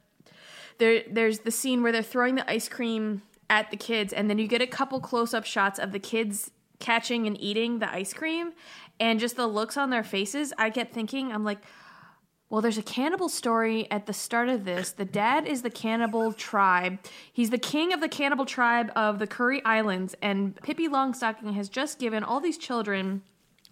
[0.78, 4.38] there there's the scene where they're throwing the ice cream at the kids, and then
[4.38, 8.13] you get a couple close up shots of the kids catching and eating the ice
[8.13, 8.52] cream,
[9.00, 10.52] and just the looks on their faces.
[10.58, 11.60] I kept thinking, I'm like.
[12.52, 14.92] Well, there's a cannibal story at the start of this.
[14.92, 17.00] The dad is the cannibal tribe.
[17.32, 21.70] He's the king of the cannibal tribe of the Curry Islands, and Pippi Longstocking has
[21.70, 23.22] just given all these children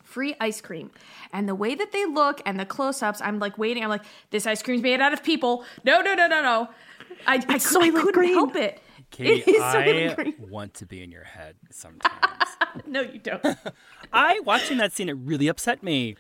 [0.02, 0.92] free ice cream.
[1.34, 3.84] And the way that they look and the close ups, I'm like waiting.
[3.84, 5.66] I'm like, this ice cream's made out of people.
[5.84, 6.70] No, no, no, no, no.
[7.28, 8.34] I, I, cou- I couldn't Green.
[8.34, 8.82] help it.
[9.12, 10.36] Katie, It is I Green.
[10.50, 12.16] want to be in your head sometimes.
[12.86, 13.44] No, you don't.
[14.14, 16.16] I, watching that scene, it really upset me.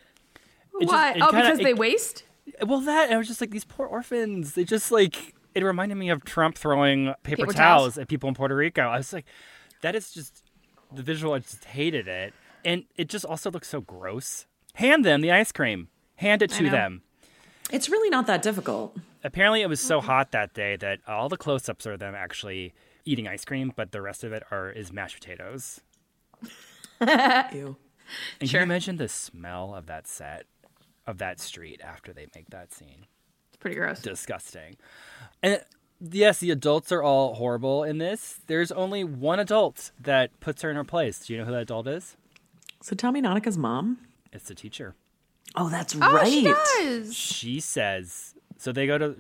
[0.81, 1.11] It Why?
[1.11, 2.23] it oh, kinda- because it- they waste?
[2.65, 4.53] Well, that I was just like these poor orphans.
[4.53, 7.55] They just like it reminded me of Trump throwing paper, Paper towels.
[7.55, 7.97] towels.
[7.97, 8.83] at people in Puerto Rico.
[8.83, 9.25] I was like,
[9.81, 10.43] that is just
[10.93, 11.33] the visual.
[11.33, 12.33] I just hated it,
[12.63, 14.45] and it just also looks so gross.
[14.75, 15.87] Hand them the ice cream.
[16.17, 17.01] Hand it to them.
[17.71, 18.97] It's really not that difficult.
[19.23, 22.73] Apparently, it was so hot that day that all the close-ups are them actually
[23.05, 25.81] eating ice cream, but the rest of it are is mashed potatoes.
[27.53, 27.77] Ew.
[28.41, 28.61] And Sure.
[28.61, 30.45] can you imagine the smell of that set,
[31.09, 33.05] of that street after they make that scene?
[33.49, 34.01] It's pretty gross.
[34.01, 34.77] disgusting.
[35.43, 35.61] And
[35.99, 38.39] yes, the adults are all horrible in this.
[38.47, 41.25] There's only one adult that puts her in her place.
[41.25, 42.15] Do you know who that adult is?
[42.81, 43.99] So tell me Nanika's mom?
[44.31, 44.95] It's the teacher.
[45.55, 46.27] Oh, that's Oh, right.
[46.27, 47.13] she does.
[47.15, 48.71] She says so.
[48.71, 49.15] They go to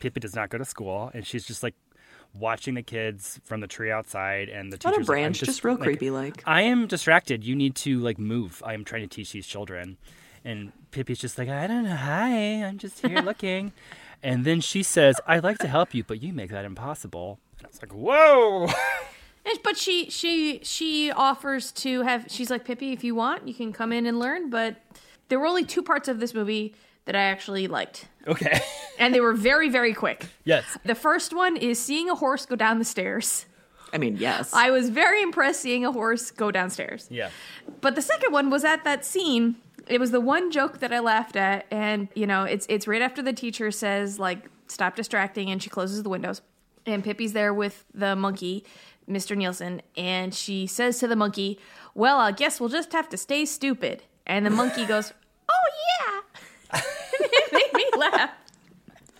[0.00, 1.74] Pippi does not go to school, and she's just like
[2.34, 5.62] watching the kids from the tree outside, and the What teacher's a like, I'm just,
[5.62, 6.42] real creepy like.
[6.46, 7.44] I am distracted.
[7.44, 8.62] You need to like move.
[8.64, 9.98] I am trying to teach these children.
[10.44, 11.96] And Pippi's just like, I don't know.
[11.96, 13.72] Hi, I'm just here looking.
[14.22, 17.38] And then she says, I'd like to help you, but you make that impossible.
[17.58, 18.68] And I was like, whoa.
[19.62, 22.26] But she she she offers to have.
[22.28, 24.48] She's like Pippi, if you want, you can come in and learn.
[24.50, 24.76] But
[25.28, 28.60] there were only two parts of this movie that I actually liked, okay.
[28.98, 30.26] and they were very very quick.
[30.44, 30.64] yes.
[30.84, 33.46] The first one is seeing a horse go down the stairs.
[33.92, 34.52] I mean, yes.
[34.52, 37.06] I was very impressed seeing a horse go downstairs.
[37.10, 37.30] Yeah.
[37.80, 39.56] But the second one was at that scene.
[39.88, 43.02] It was the one joke that I laughed at, and you know, it's it's right
[43.02, 46.42] after the teacher says like stop distracting, and she closes the windows,
[46.86, 48.64] and Pippi's there with the monkey,
[49.08, 49.36] Mr.
[49.36, 51.58] Nilsson, and she says to the monkey,
[51.94, 55.12] "Well, I guess we'll just have to stay stupid." And the monkey goes,
[55.48, 56.22] "Oh
[56.72, 56.80] yeah,"
[57.20, 58.30] it made me laugh.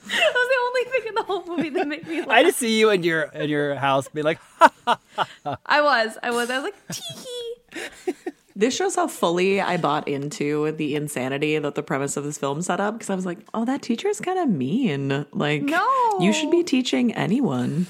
[0.07, 2.29] That was the only thing in the whole movie that made me laugh.
[2.29, 4.39] I just see you in your in your house be like,
[4.87, 10.71] I was, I was, I was like, tee This shows how fully I bought into
[10.73, 13.65] the insanity that the premise of this film set up because I was like, oh,
[13.65, 15.27] that teacher is kind of mean.
[15.33, 16.19] Like, No.
[16.21, 17.87] you should be teaching anyone.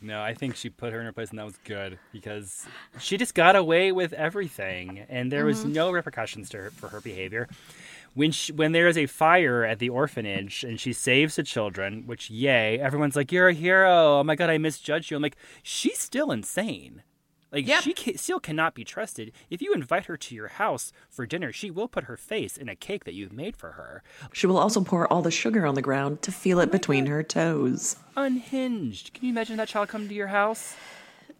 [0.00, 2.66] No, I think she put her in her place, and that was good because
[3.00, 5.72] she just got away with everything, and there was mm-hmm.
[5.72, 7.48] no repercussions to her for her behavior.
[8.14, 12.04] When she, when there is a fire at the orphanage and she saves the children,
[12.06, 15.16] which yay, everyone's like, "You're a hero!" Oh my god, I misjudged you.
[15.16, 17.02] I'm like, she's still insane.
[17.50, 17.82] Like Yep.
[17.82, 19.32] she ca- still cannot be trusted.
[19.48, 22.68] If you invite her to your house for dinner, she will put her face in
[22.68, 24.02] a cake that you've made for her.
[24.32, 27.06] She will also pour all the sugar on the ground to feel it oh between
[27.06, 27.96] her toes.
[28.16, 29.14] Unhinged.
[29.14, 30.74] Can you imagine that child come to your house?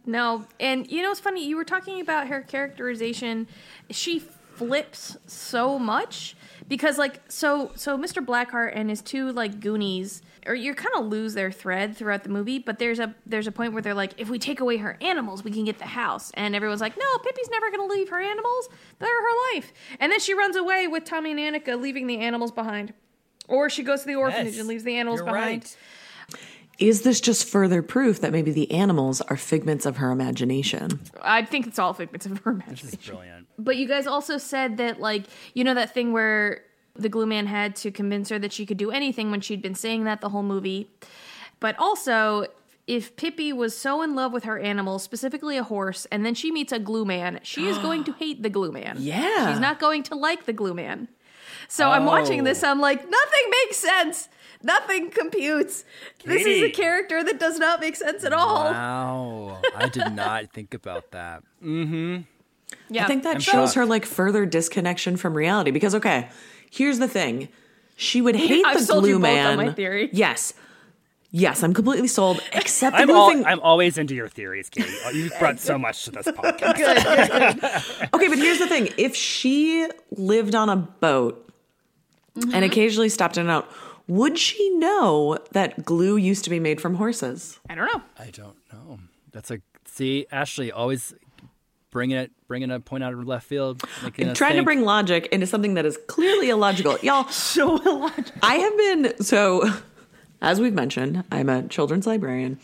[0.07, 1.45] No, and you know it's funny?
[1.47, 3.47] You were talking about her characterization.
[3.91, 6.35] She flips so much
[6.67, 8.25] because, like, so so Mr.
[8.25, 12.29] Blackheart and his two like Goonies, or you kind of lose their thread throughout the
[12.31, 12.59] movie.
[12.59, 15.45] But there's a there's a point where they're like, if we take away her animals,
[15.45, 18.69] we can get the house, and everyone's like, no, Pippi's never gonna leave her animals.
[18.99, 19.73] They're her life.
[20.01, 22.93] And then she runs away with Tommy and Annika, leaving the animals behind.
[23.49, 25.63] Or she goes to the orphanage Yes, and leaves the animals you're behind.
[25.65, 25.77] right.
[26.79, 31.01] Is this just further proof that maybe the animals are figments of her imagination?
[31.21, 32.91] I think it's all figments of her imagination.
[32.93, 33.49] It's brilliant.
[33.59, 35.25] But you guys also said that, like,
[35.55, 36.63] you know, that thing where
[36.99, 39.75] the glue man had to convince her that she could do anything when she'd been
[39.75, 40.91] saying that the whole movie.
[41.61, 42.47] But also,
[42.87, 46.51] if Pippi was so in love with her animal, specifically a horse, and then she
[46.51, 48.97] meets a glue man, she is going to hate the glue man.
[48.99, 49.51] Yeah.
[49.51, 51.09] She's not going to like the glue man.
[51.69, 52.71] So I'm watching this, Oh.
[52.71, 54.29] I'm like, nothing makes sense.
[54.63, 55.85] Nothing computes.
[56.25, 58.65] This is a character that does not make sense at all.
[58.65, 61.43] Wow, I did not think about that.
[61.63, 62.17] Mm hmm.
[62.91, 63.05] Yeah.
[63.05, 63.75] I think that I'm shows shocked.
[63.77, 65.71] her like further disconnection from reality.
[65.71, 66.29] Because okay,
[66.71, 67.49] here's the thing:
[67.97, 69.59] she would hate I've the sold glue you both man.
[69.59, 70.09] on my theory.
[70.13, 70.55] Yes,
[71.31, 72.41] yes, I'm completely sold.
[72.53, 73.45] Except the I'm glue all, thing.
[73.45, 74.91] I'm always into your theories, Katie.
[75.05, 78.09] Oh, You've brought so much to this podcast.
[78.15, 81.45] Okay, but here's the thing: if she lived on a boat
[82.37, 82.55] Mm-hmm.
[82.55, 83.69] and occasionally stopped in and out,
[84.07, 87.59] would she know that glue used to be made from horses?
[87.69, 88.01] I don't know.
[88.17, 89.01] I don't know.
[89.33, 91.15] That's a see, Ashley always
[91.99, 93.83] bringing it, bringing a point out of left field.
[94.05, 96.97] making I'm trying to bring logic into something that is clearly illogical.
[97.03, 98.33] Y'all, So illogical.
[98.41, 99.69] I have been so
[100.41, 102.61] as we've mentioned, I'm a children's librarian.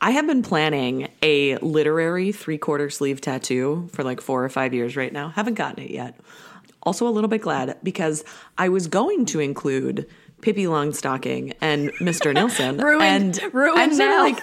[0.00, 4.74] I have been planning a literary three quarter sleeve tattoo for like four or five
[4.74, 5.28] years right now.
[5.28, 6.18] Haven't gotten it yet.
[6.82, 8.24] Also, a little bit glad because
[8.58, 10.08] I was going to include
[10.40, 12.34] Pippi Longstocking and Mr.
[12.38, 12.78] Nilsson.
[12.78, 13.38] Ruined.
[13.40, 14.22] and Ruined I'm sort of now.
[14.24, 14.42] like,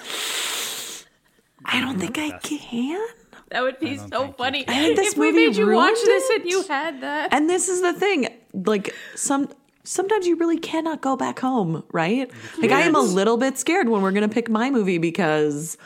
[1.66, 3.06] I don't think I can.
[3.50, 4.66] That would be so funny.
[4.68, 7.34] And this if we movie made you watch ruined this and you had that.
[7.34, 9.50] And this is the thing, like some
[9.84, 12.30] sometimes you really cannot go back home, right?
[12.60, 15.78] Like I am a little bit scared when we're going to pick my movie because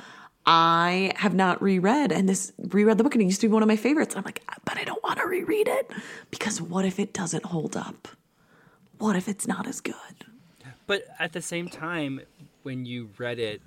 [0.45, 3.64] I have not reread and this reread the book and it used to be one
[3.64, 4.16] of my favorites.
[4.16, 5.89] I'm like, but I don't want to reread it
[6.32, 8.09] because what if it doesn't hold up?
[8.97, 9.95] What if it's not as good?
[10.86, 12.22] But at the same time,
[12.64, 13.61] when you read it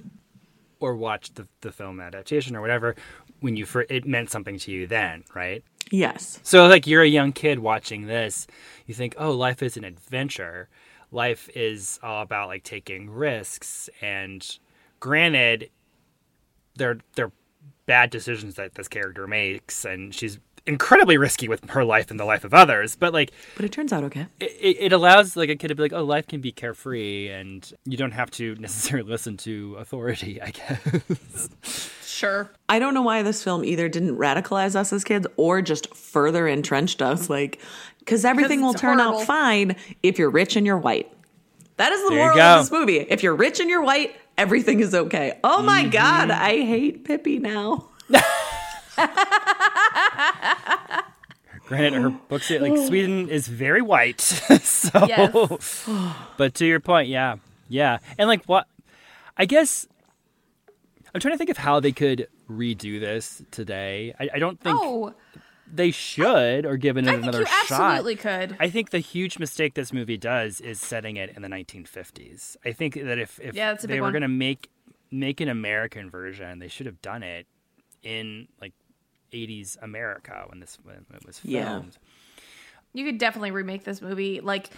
[0.81, 2.95] or watched the, the film adaptation or whatever,
[3.41, 5.63] when you fir- it meant something to you then, right?
[5.91, 6.41] Yes.
[6.43, 8.47] So like you're a young kid watching this,
[8.87, 10.69] you think, "Oh, life is an adventure.
[11.13, 14.47] Life is all about like taking risks." And
[15.01, 15.71] granted,
[16.77, 17.33] they're they're
[17.87, 22.25] bad decisions that this character makes and she's incredibly risky with her life and the
[22.25, 24.27] life of others, but like But it turns out okay.
[24.41, 27.71] it, it allows like a kid to be like, "Oh, life can be carefree and
[27.85, 31.91] you don't have to necessarily listen to authority." I guess.
[32.05, 32.51] Sure.
[32.69, 36.49] I don't know why this film either didn't radicalize us as kids or just further
[36.49, 37.61] entrenched us like
[38.07, 39.21] cuz everything will turn horrible.
[39.21, 41.13] out fine if you're rich and you're white.
[41.77, 43.01] That is the There moral of this movie.
[43.01, 45.39] If you're rich and you're white, everything is okay.
[45.45, 45.91] Oh my Mm-hmm.
[45.91, 47.91] god, I hate Pippi now.
[51.67, 52.87] Granted, her books like oh.
[52.87, 55.07] Sweden is very white, so.
[55.07, 55.89] Yes.
[56.37, 57.37] But to your point, yeah,
[57.69, 58.67] yeah, and like what?
[59.37, 59.89] I guess
[61.15, 64.15] I'm trying to think of how they could redo this today.
[64.21, 65.15] I, I don't think Oh,
[65.73, 67.71] they should or given it I another shot.
[67.71, 68.57] absolutely could.
[68.61, 72.57] I think the huge mistake this movie does is setting it in the 1950s.
[72.65, 74.71] I think that if, if Yeah, they were going to make
[75.11, 77.47] make an American version, they should have done it
[78.03, 78.73] in like
[79.33, 81.55] 80s America when this when it was filmed.
[81.55, 81.81] Yeah.
[82.93, 84.41] You could definitely remake this movie.
[84.41, 84.71] Like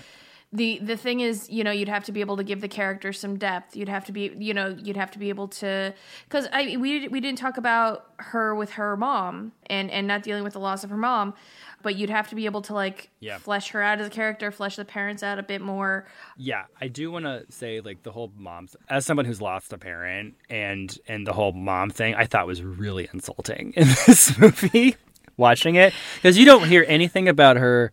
[0.53, 3.13] the the thing is, you know, you'd have to be able to give the character
[3.13, 3.77] some depth.
[3.77, 5.93] You'd have to be, you know, you'd have to be able to
[6.25, 10.45] because I we we didn't talk about her with her mom and and not dealing
[10.45, 11.35] with the loss of her mom.
[11.83, 13.39] But you'd have to be able to like Yeah.
[13.39, 16.07] flesh her out as a character, flesh the parents out a bit more.
[16.37, 19.79] Yeah, I do want to say like the whole mom's as someone who's lost a
[19.79, 24.97] parent and and the whole mom thing I thought was really insulting in this movie
[25.37, 27.93] watching it because you don't hear anything about her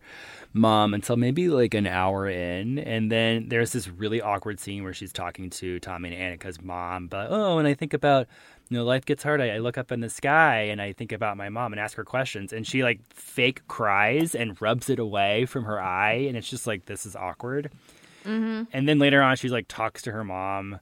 [0.56, 4.94] mom until maybe like an hour in and then there's this really awkward scene where
[4.94, 8.26] she's talking to Tommy and Annika's mom but oh and I think about
[8.68, 11.12] you know life gets hard I, I look up in the sky and I think
[11.12, 14.98] about my mom and ask her questions and she like fake cries and rubs it
[14.98, 17.70] away from her eye and it's just like this is awkward.
[18.26, 18.64] Mm-hmm.
[18.72, 20.80] And then later on, she like talks to her mom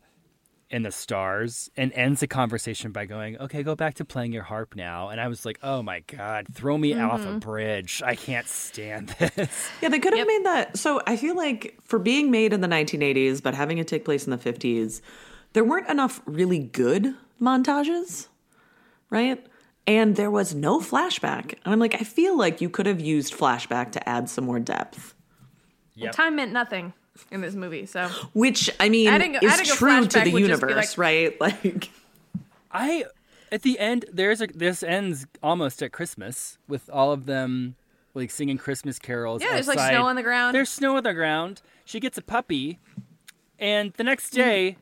[0.74, 4.42] in the stars and ends the conversation by going, "Okay, go back to playing your
[4.42, 7.38] harp now." And I was like, "Oh my god, throw me off a mm-hmm.
[7.38, 8.02] bridge!
[8.04, 10.26] I can't stand this." Yeah, they could have Yep.
[10.26, 10.76] made that.
[10.76, 14.26] So I feel like for being made in the 1980s, but having it take place
[14.26, 15.00] in the 50s,
[15.52, 18.26] there weren't enough really good montages,
[19.10, 19.46] right?
[19.86, 21.52] And there was no flashback.
[21.64, 24.58] And I'm like, I feel like you could have used flashback to add some more
[24.58, 25.14] depth.
[25.94, 26.12] Yep.
[26.12, 26.94] Time meant nothing
[27.30, 30.60] in this movie, so Which I mean Adding- is adding true to the would just
[30.62, 31.40] be universe, like- right?
[31.62, 31.90] Like
[32.72, 33.04] I
[33.52, 37.76] at the end there's a this ends almost at Christmas with all of them
[38.14, 39.42] like singing Christmas carols.
[39.42, 40.54] Yeah, there's, like, snow on the ground.
[40.54, 41.62] There's snow on the ground.
[41.84, 42.78] She gets a puppy,
[43.58, 44.36] and the next Mm.
[44.36, 44.76] day,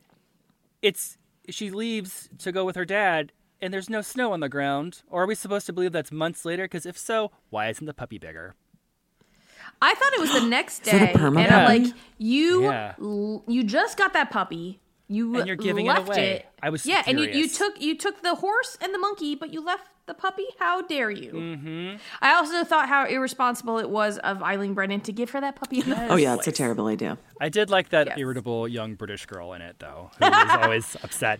[0.83, 1.17] it's
[1.49, 5.01] she leaves to go with her dad, and there's no snow on the ground.
[5.09, 6.65] Or are we supposed to believe that's months later?
[6.65, 8.53] Because if so, why isn't the puppy bigger?
[9.81, 11.83] I thought it was the next that a day, perma and I'm puppy?
[11.85, 12.93] like, you, Yeah.
[13.01, 14.79] l- you just got that puppy.
[15.09, 16.45] You And you're giving it left away.
[16.61, 19.53] I was yeah, and you, you took you took the horse and the monkey, but
[19.53, 20.45] you left the puppy.
[20.59, 21.31] How dare you?
[21.33, 21.97] Mm-hmm.
[22.21, 25.81] I also thought how irresponsible it was of Eileen Brennan to give her that puppy.
[25.81, 27.17] In the Oh yeah, it's a terrible idea.
[27.41, 28.17] I did like that Yes.
[28.17, 31.39] irritable young British girl in it, though, who was always upset.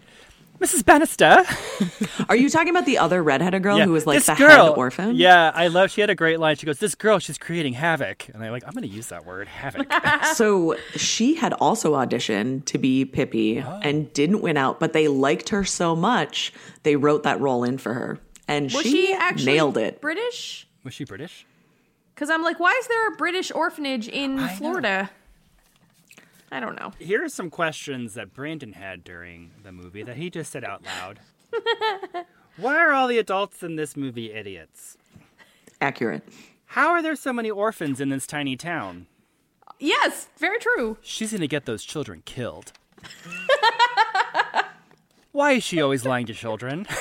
[0.64, 0.86] Mrs.
[0.86, 1.44] Bannister.
[2.30, 4.68] Are you talking about the other redheaded girl Yeah, who was like this the girl,
[4.68, 5.16] head orphan?
[5.16, 5.92] Yeah, I love.
[5.92, 6.56] She had a great line.
[6.56, 9.26] She goes, "This girl, she's creating havoc," and I'm like, I'm going to use that
[9.26, 9.92] word, havoc.
[10.36, 13.80] So she had also auditioned to be Pippi Oh.
[13.84, 16.54] and didn't win out, but they liked her so much
[16.84, 20.00] they wrote that role in for her, and Was she, she actually nailed it.
[20.02, 20.68] British?
[20.84, 21.46] Was she British?
[22.16, 24.48] Because I'm like, why is there a British orphanage in know.
[24.48, 25.10] Florida?
[26.54, 26.92] I don't know.
[27.00, 30.84] Here are some questions that Brandon had during the movie that he just said out
[30.86, 31.20] loud.
[32.58, 34.96] Why are all the adults in this movie idiots?
[35.82, 36.22] Accurate.
[36.68, 39.08] How are there so many orphans in this tiny town?
[39.80, 40.98] Yes, very true.
[41.02, 42.72] She's going to get those children killed.
[45.32, 46.86] Why is she always lying to children?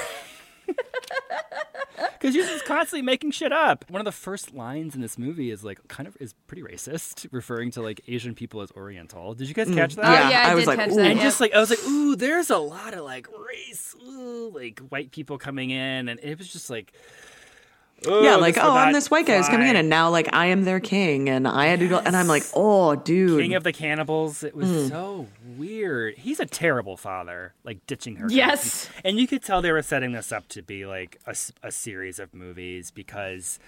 [2.23, 3.85] Because she's just constantly making shit up.
[3.89, 7.27] One of the first lines in this movie is like kind of is pretty racist,
[7.33, 9.35] referring to like Asian people as Oriental.
[9.35, 9.75] Did you guys mm.
[9.75, 10.05] catch that?
[10.05, 11.05] Oh, Yeah, yeah, I, I was did like, catch that.
[11.05, 11.25] and yeah.
[11.25, 15.11] just like I was like, ooh, there's a lot of like race, ooh, like white
[15.11, 16.93] people coming in, and it was just like,
[18.07, 20.47] ooh, yeah, like oh, I'm this white guy who's coming in, and now like I
[20.47, 23.65] am their king, and I had to go, and I'm like, oh, dude, King of
[23.65, 24.43] the Cannibals.
[24.43, 24.89] It was Hmm.
[24.89, 26.15] so weird.
[26.19, 28.27] He's a terrible father, like ditching her.
[28.31, 28.89] Yes.
[29.05, 32.19] and you could tell they were setting this up to be like a, a series
[32.19, 33.59] of movies because,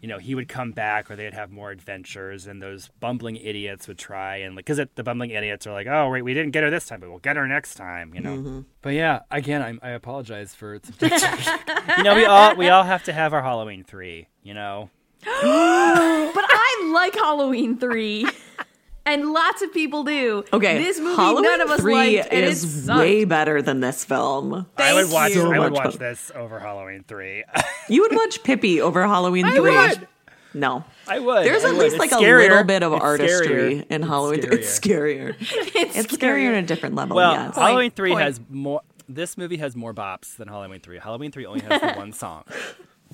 [0.00, 3.88] you know, he would come back or they'd have more adventures, and those bumbling idiots
[3.88, 6.62] would try and like because the bumbling idiots are like, oh wait, we didn't get
[6.62, 8.36] her this time, but we'll get her next time, you know.
[8.36, 8.60] Mm-hmm.
[8.82, 11.54] But yeah, again, I'm, I apologize for subjecting.
[11.98, 14.28] you know, we all we all have to have our Halloween three.
[14.42, 14.90] You know.
[16.34, 18.26] But I like Halloween 3.
[19.12, 20.44] and lots of people do.
[20.52, 22.98] okay, This movie Halloween none of us three liked, and it is sucked.
[23.00, 24.66] way better than this film.
[24.76, 25.34] I would watch.
[25.34, 25.52] you.
[25.52, 25.98] I would watch fun.
[25.98, 27.44] this over Halloween three.
[27.90, 29.60] You would watch Pippi over Halloween three.
[29.60, 30.06] would.
[30.54, 30.84] No.
[31.06, 31.46] I would.
[31.46, 31.82] There's I at would.
[31.84, 33.86] least It's like a little bit of It's artistry scarier.
[33.88, 34.40] in It's Halloween.
[34.40, 34.52] scarier.
[34.52, 35.36] It's scarier.
[35.74, 37.16] It's, It's scarier on a different level.
[37.16, 37.54] Well, yes.
[37.56, 38.24] Halloween three Point.
[38.24, 38.82] has more.
[39.08, 40.98] This movie has more bops than Halloween three.
[40.98, 42.44] Halloween three only has the one song.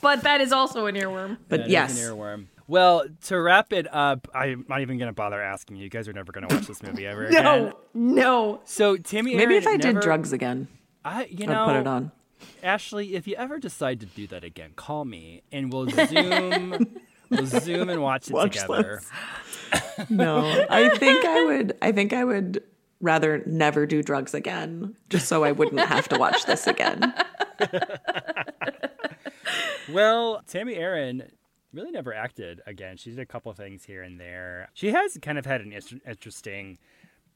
[0.02, 1.38] But that is also an earworm.
[1.48, 2.46] but That is yes, an earworm.
[2.66, 5.84] Well, to wrap it up, I'm not even going to bother asking you.
[5.84, 7.44] You guys are never going to watch this movie ever again.
[7.44, 8.60] No, no.
[8.64, 10.68] So Tami, maybe if Erin I did drugs again,
[11.04, 12.12] I you I'd know put it on.
[12.62, 16.96] Ashley, if you ever decide to do that again, call me and we'll zoom.
[17.30, 19.02] we'll zoom and watch it Watch together.
[20.08, 21.76] No, I think I would.
[21.82, 22.62] I think I would
[23.00, 27.12] rather never do drugs again, just so I wouldn't have to watch this again.
[29.92, 31.30] Well, Tami Erin
[31.74, 32.96] really never acted again.
[32.96, 34.68] She did a couple of things here and there.
[34.74, 36.78] She has kind of had an inter- interesting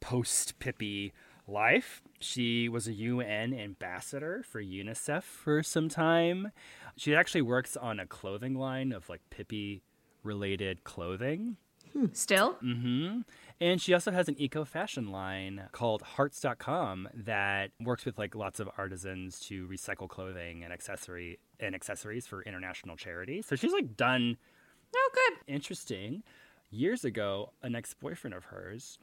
[0.01, 1.12] post Pippi
[1.47, 2.03] life.
[2.20, 6.53] She was a UN ambassador for UNICEF for some time.
[6.97, 9.82] She actually works on a clothing line of like Pippi
[10.22, 11.57] related clothing.
[11.93, 12.07] Hmm.
[12.12, 12.57] Still?
[12.62, 13.20] Mm-hmm.
[13.61, 18.61] And she also has an eco fashion line called hearts.com that works with like lots
[18.61, 23.46] of artisans to recycle clothing and accessory and accessories for international charities.
[23.46, 24.36] So she's like done
[24.96, 25.52] Oh, good.
[25.52, 26.22] Interesting.
[26.70, 28.98] Years ago, an ex boyfriend of hers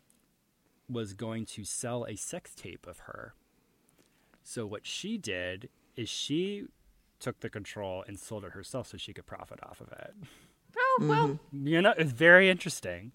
[0.90, 3.34] was going to sell a sex tape of her.
[4.44, 6.66] So what she did is she
[7.20, 10.14] took the control and sold it herself so she could profit off of it.
[10.78, 11.68] Oh, well, Mm-hmm.
[11.68, 13.12] You know, it's very interesting.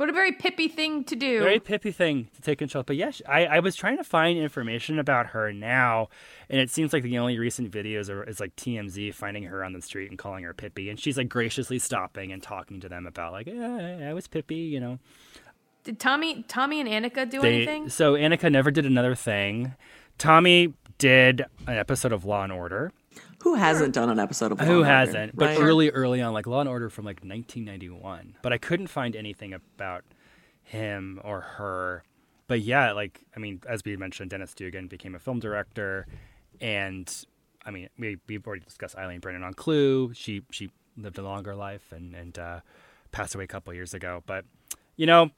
[0.00, 1.40] What a very pippi thing to do.
[1.40, 2.82] Very pippi thing to take control.
[2.82, 6.08] But yes, I, I was trying to find information about her now,
[6.48, 9.74] and it seems like the only recent videos are is like TMZ finding her on
[9.74, 13.06] the street and calling her Pippi, and she's like graciously stopping and talking to them
[13.06, 14.98] about like, yeah, I was Pippi, you know.
[15.84, 17.90] Did Tommy, Tommy and Annika do They, anything?
[17.90, 19.74] so Annika never did another thing.
[20.16, 22.90] Tommy did an episode of Law and Order.
[23.40, 25.34] Who hasn't done an episode of Law Who hasn't?
[25.34, 25.58] But right?
[25.60, 28.36] early, early on, like Law and Order from like 1991.
[28.42, 30.04] But I couldn't find anything about
[30.62, 32.04] him or her.
[32.46, 36.06] But yeah, like I mean, as we mentioned, Dennis Dugan became a film director,
[36.60, 37.10] and
[37.64, 40.12] I mean, we we've already discussed Eileen Brennan on Clue.
[40.14, 42.60] She she lived a longer life and and uh,
[43.12, 44.22] passed away a couple years ago.
[44.26, 44.44] But
[44.96, 45.30] you know,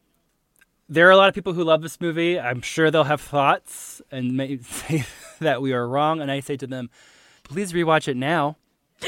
[0.89, 2.39] there are a lot of people who love this movie.
[2.39, 5.05] I'm sure they'll have thoughts and may say
[5.41, 6.21] that we are wrong.
[6.21, 6.91] And I say to them,
[7.53, 8.57] please rewatch it now.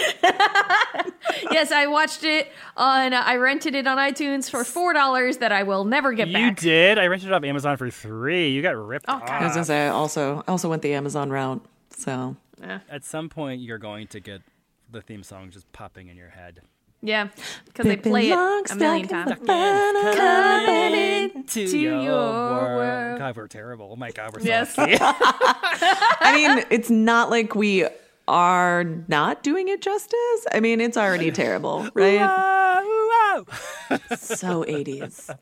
[1.50, 3.12] yes, I watched it on.
[3.12, 6.34] Uh, I rented it on iTunes for four dollars that I will never get You
[6.34, 6.62] back.
[6.62, 6.98] You did.
[6.98, 8.50] I rented it off Amazon for three.
[8.50, 9.22] You got ripped Oh, off.
[9.28, 11.64] I was gonna say I also I also went the Amazon route.
[11.96, 12.36] So
[12.90, 14.42] At some point, you're going to get
[14.90, 16.60] the theme song just popping in your head.
[17.02, 17.28] Yeah,
[17.66, 18.32] because they play it
[18.70, 19.34] a million times.
[19.46, 22.76] Coming to your world.
[22.78, 23.18] world.
[23.18, 23.90] God, we're terrible.
[23.92, 24.78] Oh my God, we're so Yes.
[24.78, 24.96] lucky.
[25.00, 27.86] I mean, it's not like we
[28.28, 30.46] are not doing it justice.
[30.52, 32.18] I mean, it's already terrible, right?
[34.16, 35.36] So 80s.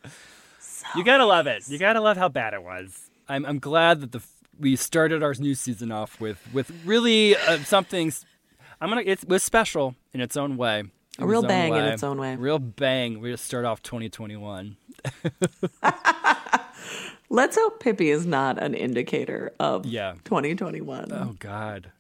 [0.97, 1.69] You gotta love it.
[1.69, 3.11] You gotta love how bad it was.
[3.29, 4.21] I'm I'm glad that the
[4.59, 8.13] we started our new season off with with really uh, something.
[8.81, 9.03] I'm gonna.
[9.03, 10.85] It was special in its own way.
[11.19, 12.37] A real bang in its own way.
[12.37, 13.21] Real bang.
[13.21, 14.77] We just start off 2021.
[17.29, 20.15] Let's hope Pippi is not an indicator of Yeah.
[20.25, 21.13] 2021.
[21.13, 21.91] Oh God.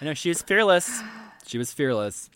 [0.00, 1.02] I know she was fearless.
[1.46, 2.30] She was fearless.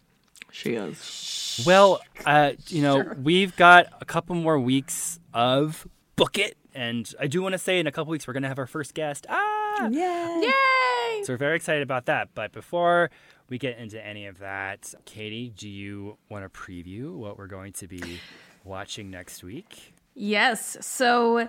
[0.51, 1.63] She is.
[1.67, 5.87] Well, uh, you know, we've got a couple more weeks of
[6.17, 8.59] book it, and I do want to say in a couple weeks we're gonna have
[8.59, 9.27] our first guest.
[9.29, 10.41] Ah, Yay.
[10.43, 11.23] Yay!
[11.25, 12.29] so we're very excited about that.
[12.35, 13.11] But before
[13.49, 17.73] we get into any of that, Katie, do you want to preview what we're going
[17.75, 18.21] to be
[18.65, 19.95] watching next week?
[20.15, 20.77] Yes.
[20.81, 21.49] So,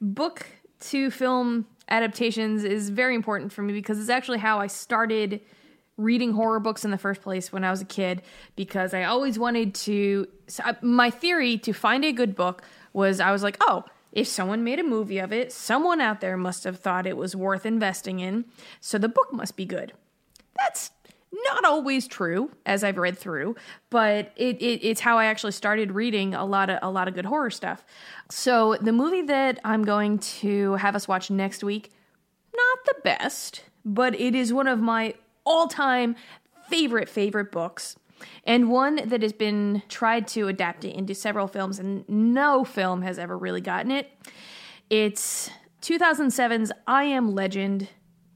[0.00, 0.46] book
[0.80, 5.40] to film adaptations is very important for me because it's actually how I started
[5.96, 8.22] reading horror books in the first place when I was a kid
[8.56, 12.62] because I always wanted to so I- my theory to find a good book
[12.92, 16.36] was I was like, "Oh, if someone made a movie of it, someone out there
[16.36, 18.46] must have thought it was worth investing in,
[18.80, 19.92] so the book must be good."
[20.58, 20.90] That's
[21.32, 23.56] not always true, as I've read through,
[23.90, 27.14] but it, it it's how I actually started reading a lot of a lot of
[27.14, 27.84] good horror stuff.
[28.30, 31.90] So the movie that I'm going to have us watch next week,
[32.54, 35.14] not the best, but it is one of my
[35.44, 36.16] all-time
[36.68, 37.96] favorite favorite books.
[38.44, 43.02] And one that has been tried to adapt it into several films, and no film
[43.02, 44.10] has ever really gotten it.
[44.90, 47.88] It's 2007's I Am Legend,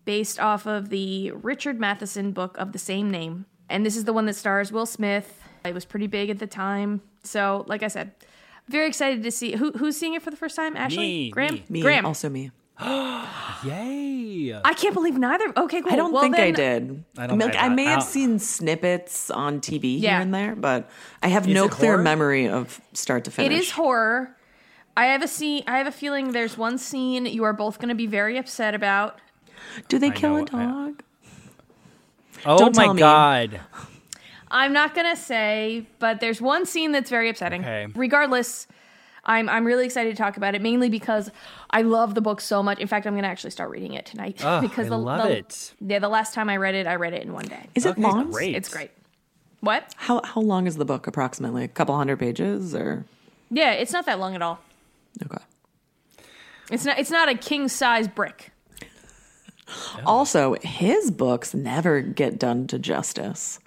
[0.07, 3.45] based off of the Richard Matheson book of the same name.
[3.69, 5.43] And this is the one that stars Will Smith.
[5.67, 7.03] It was pretty big at the time.
[7.25, 8.13] So, like I said,
[8.69, 10.77] very excited to see who, who's seeing it for the first time.
[10.77, 11.65] Ashley, Me, Graham, me.
[11.69, 12.07] Me, Graham.
[12.07, 12.51] also me.
[13.65, 14.55] Yay!
[14.65, 15.53] I can't believe neither.
[15.57, 15.93] Okay, cool.
[15.93, 17.05] I don't Well, think I did.
[17.19, 20.13] I I, don't- mean, like, I- I, may I have seen snippets on TV Yeah.
[20.17, 20.89] here and there, but
[21.23, 22.03] I have no clear horror?
[22.03, 23.51] memory of start to finish.
[23.53, 24.37] It is horror.
[24.97, 25.63] I have a scene.
[25.67, 28.75] I have a feeling there's one scene you are both going to be very upset
[28.75, 29.19] about.
[29.89, 31.03] Do they I kill know, a I- dog?
[32.45, 32.95] oh Don't my.
[32.99, 33.61] God!
[34.51, 37.63] I'm not gonna say, but there's one scene that's very upsetting.
[37.63, 37.87] Okay.
[37.95, 38.67] Regardless,
[39.25, 41.31] I'm I'm really excited to talk about it, mainly because
[41.71, 42.79] I love the book so much.
[42.79, 45.39] In fact, I'm gonna actually start reading it tonight Oh, because I the, love the-
[45.39, 45.75] it.
[45.81, 47.67] Yeah, the last time I read it, I read it in one day.
[47.75, 48.31] Is it Okay, long?
[48.31, 48.55] great.
[48.55, 48.91] It's great.
[49.61, 49.93] What?
[49.97, 51.65] How how long is the book approximately?
[51.65, 53.05] A couple hundred pages or
[53.51, 54.61] Yeah, it's not that long at all.
[55.25, 55.43] okay.
[56.71, 56.99] It's not.
[56.99, 58.53] It's not a king size brick.
[60.05, 63.59] Also, his books never get done to justice.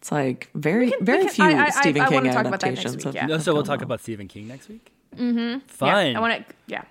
[0.00, 2.60] It's like very can- very can- few I- I- Stephen I King wanna talk about
[2.60, 3.04] that next adaptations.
[3.06, 3.84] week, of- No, have so we'll talk out.
[3.84, 4.92] about Stephen King next week.
[5.16, 5.58] Mm-hmm.
[5.66, 5.88] Fun.
[6.12, 6.54] Yeah, I want to.
[6.66, 6.82] Yeah.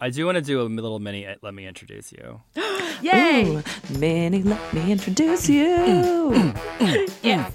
[0.00, 1.26] I do want to do a little mini.
[1.26, 2.40] uh, Let me introduce you.
[3.02, 3.46] Yay!
[3.56, 3.62] Ooh,
[3.98, 6.54] Minnie, let me introduce you.
[7.22, 7.50] Yeah.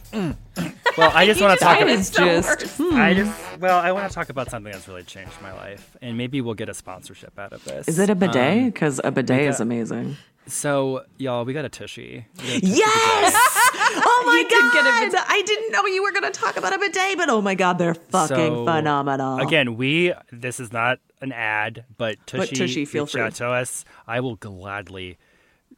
[0.97, 1.80] Well, I just want to talk.
[1.80, 2.82] Mine About, is just- worst.
[2.93, 6.18] I just well, I want to talk about something that's really changed my life, and
[6.18, 7.88] maybe we'll get a sponsorship out of this.
[7.88, 8.58] Is it a bidet?
[8.58, 10.18] Um, Because a bidet is amazing.
[10.50, 12.26] So, y'all, we got a tushy.
[12.38, 13.34] Got a tushy Yes!
[14.06, 15.12] oh my you did get a god!
[15.12, 15.26] bidet.
[15.28, 17.78] I didn't know you were going to talk about a bidet, but oh my god,
[17.78, 19.39] they're fucking So, phenomenal.
[19.39, 23.22] Again, we this is not an ad, but Tushy, But Tushy, feel reached free.
[23.22, 23.86] out to us.
[24.08, 25.18] I will gladly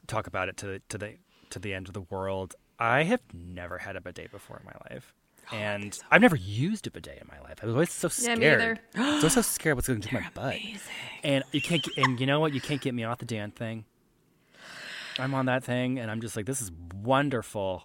[0.07, 1.13] talk about it to the to the
[1.51, 2.55] to the end of the world.
[2.79, 5.13] I have never had a bidet before in my life.
[5.51, 7.59] Oh, And I've never used a bidet in my life.
[7.61, 8.39] I was always so Yeah, scared.
[8.39, 8.79] me either.
[8.95, 10.55] I was so scared what's going to do to my butt.
[11.23, 11.83] And you can't.
[11.83, 12.53] get- And you know what?
[12.53, 13.85] You can't get me off the damn thing.
[15.19, 16.71] I'm on that thing, and I'm just like, this is
[17.03, 17.83] wonderful.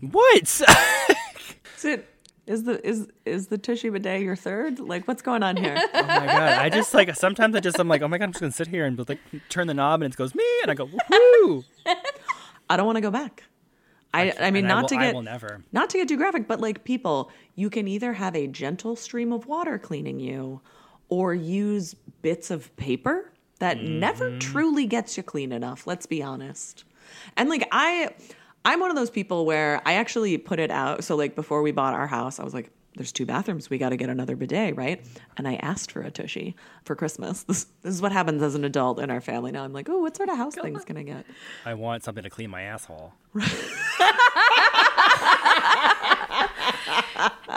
[0.00, 0.42] What?
[1.76, 2.08] Is it
[2.46, 4.80] is the is is the Tushy bidet your third?
[4.80, 5.76] Like, what's going on here?
[5.94, 6.58] Oh my god!
[6.58, 8.66] I just like sometimes I just I'm like, oh my god, I'm just gonna sit
[8.68, 9.18] here and like
[9.48, 11.64] turn the knob and it goes me, and I go woohoo.
[12.70, 13.44] I don't want to go back.
[14.14, 15.62] I I, mean, And I not will- to I get will never.
[15.72, 19.32] not to get too graphic, but like people, you can either have a gentle stream
[19.32, 20.60] of water cleaning you,
[21.10, 24.38] or use bits of paper that never Mm-hmm.
[24.38, 25.86] truly gets you clean enough.
[25.86, 26.84] Let's be honest.
[27.36, 28.10] And like I,
[28.64, 31.02] I'm one of those people where I actually put it out.
[31.04, 32.70] So like before we bought our house, I was like.
[32.96, 33.70] There's two bathrooms.
[33.70, 35.04] We got to get another bidet, right?
[35.36, 37.44] And I asked for a tushy for Christmas.
[37.46, 39.62] This, this is what happens as an adult in our family now.
[39.62, 41.24] I'm like, oh, what sort of house things can I get?
[41.64, 43.12] I want something to clean my asshole.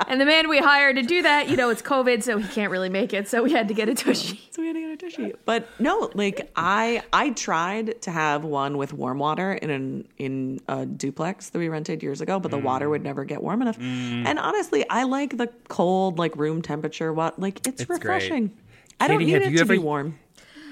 [0.08, 2.72] And the man we hired to do that, you know, it's COVID, so he can't
[2.72, 3.28] really make it.
[3.28, 4.42] So we had to get a tushy.
[4.52, 5.34] So we had to get a tushy.
[5.46, 10.60] But no, like I I tried to have one with warm water in an in
[10.68, 13.78] a duplex that we rented years ago, but the water would never get warm enough.
[13.78, 14.26] Mm.
[14.26, 17.14] And honestly, I like the cold, like room temperature.
[17.14, 18.04] What like it's, It's great.
[18.04, 18.52] refreshing.
[19.00, 20.20] I don't Katie, need it you to be warm.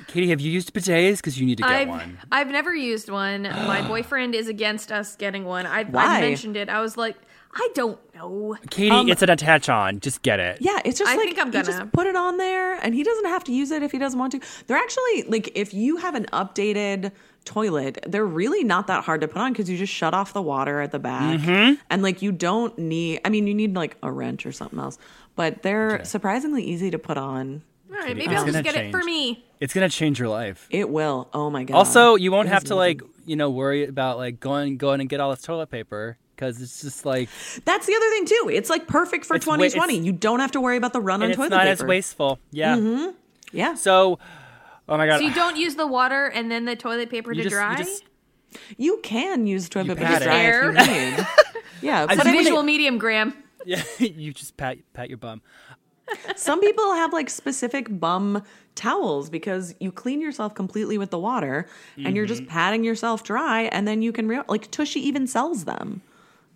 [0.08, 1.18] Katie, have you used bidets?
[1.18, 2.18] Because you need to get I've one.
[2.32, 3.44] I've never used one.
[3.44, 5.68] My boyfriend is against us getting one.
[5.68, 6.18] I Why?
[6.18, 6.68] I mentioned it.
[6.68, 7.16] I was like,
[7.54, 8.56] I don't know.
[8.70, 10.00] Katie, it's an attach on.
[10.00, 10.60] Just get it.
[10.62, 11.66] Yeah, it's just I like think I'm you gonna.
[11.66, 14.20] just put it on there, and he doesn't have to use it if he doesn't
[14.20, 14.40] want to.
[14.68, 17.12] They're actually like if you have an updated
[17.46, 20.42] toilet, they're really not that hard to put on because you just shut off the
[20.42, 21.76] water at the back, Mm-hmm.
[21.90, 23.22] and like you don't need.
[23.26, 25.00] I mean, you need like a wrench or something else,
[25.36, 27.64] but they're surprisingly easy to put on.
[27.92, 29.44] All right, maybe I'll just get it for me.
[29.60, 30.68] It's gonna change your life.
[30.70, 31.30] It will.
[31.34, 31.76] Oh my god!
[31.76, 35.00] Also, you won't It have is to like you know worry about like going going
[35.02, 37.28] and get all this toilet paper because it's just like
[37.66, 38.50] That's the other thing too.
[38.54, 40.00] It's like perfect for It's wa- 2020.
[40.00, 41.72] you don't have to worry about the run on and it's toilet not paper.
[41.72, 42.40] as wasteful.
[42.52, 43.12] Yeah.
[43.52, 43.74] Yeah.
[43.76, 44.20] So,
[44.88, 45.18] oh my god.
[45.20, 47.60] So you don't use the water and then the toilet paper You to just- you
[47.60, 47.76] dry.
[47.76, 48.04] just-
[48.78, 50.24] You can use toilet paper to it.
[50.24, 51.28] dry if you need.
[51.82, 53.34] Yeah, it's but a I mean, visual medium, Graham.
[53.66, 55.42] yeah, you just pat pat your bum.
[56.36, 58.44] some people have like specific bum
[58.76, 62.36] towels because you clean yourself completely with the water and you're Mm-hmm.
[62.36, 66.02] just patting yourself dry and then you can re- like Tushy even sells them.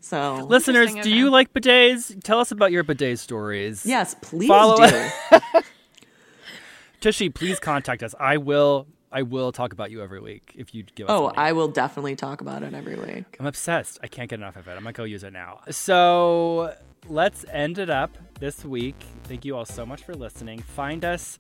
[0.03, 1.09] So Listeners, do okay.
[1.09, 2.21] you like bidets?
[2.23, 3.85] Tell us about your bidet stories.
[3.85, 5.09] yes, please Follow- do.
[6.99, 8.13] Tushy, please contact us.
[8.19, 8.85] I will.
[9.13, 11.11] I will talk about you every week if you give us.
[11.13, 11.31] oh.
[11.37, 13.37] I will definitely talk about it every week.
[13.39, 13.99] I'm obsessed.
[14.03, 14.71] I can't get enough of it.
[14.71, 15.61] I'm gonna go use it now.
[15.69, 16.73] So
[17.07, 18.95] let's end it up this week.
[19.23, 20.59] Thank you all so much for listening.
[20.59, 21.39] Find us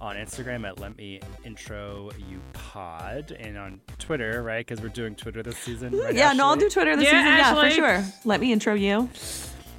[0.00, 4.66] on Instagram at Let Me Intro You Pod and on Twitter, right?
[4.66, 5.96] Because we're doing Twitter this season.
[5.96, 7.56] Right, yeah, no, I'll do Twitter this Yeah, season.
[7.56, 8.04] Yeah, for sure.
[8.24, 9.10] Let me intro you.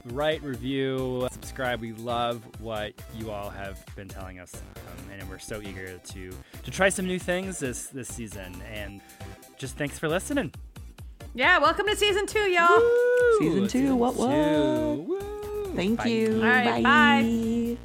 [0.05, 1.79] Write, review, subscribe.
[1.79, 6.31] We love what you all have been telling us, um, and we're so eager to
[6.63, 8.61] to try some new things this this season.
[8.73, 9.01] And
[9.57, 10.53] just thanks for listening.
[11.35, 12.81] Yeah, welcome to season two, y'all.
[13.39, 14.31] Season two, what, what?
[14.31, 15.71] Two.
[15.75, 16.07] Thank Bye.
[16.07, 16.35] you.
[16.35, 17.77] All right, bye.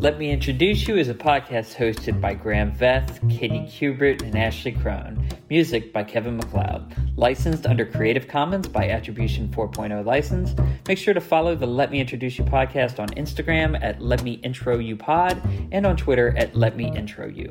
[0.00, 4.70] Let Me Introduce You is a podcast hosted by Graham Veth, Katie Kubert, and Ashley
[4.70, 5.28] Crone.
[5.50, 6.94] Music by Kevin MacLeod.
[7.16, 10.54] Licensed under Creative Commons by Attribution 4.0 license.
[10.86, 14.34] Make sure to follow the Let Me Introduce You podcast on Instagram at Let Me
[14.44, 15.42] Intro You Pod
[15.72, 17.48] and on Twitter at Let Me Intro You.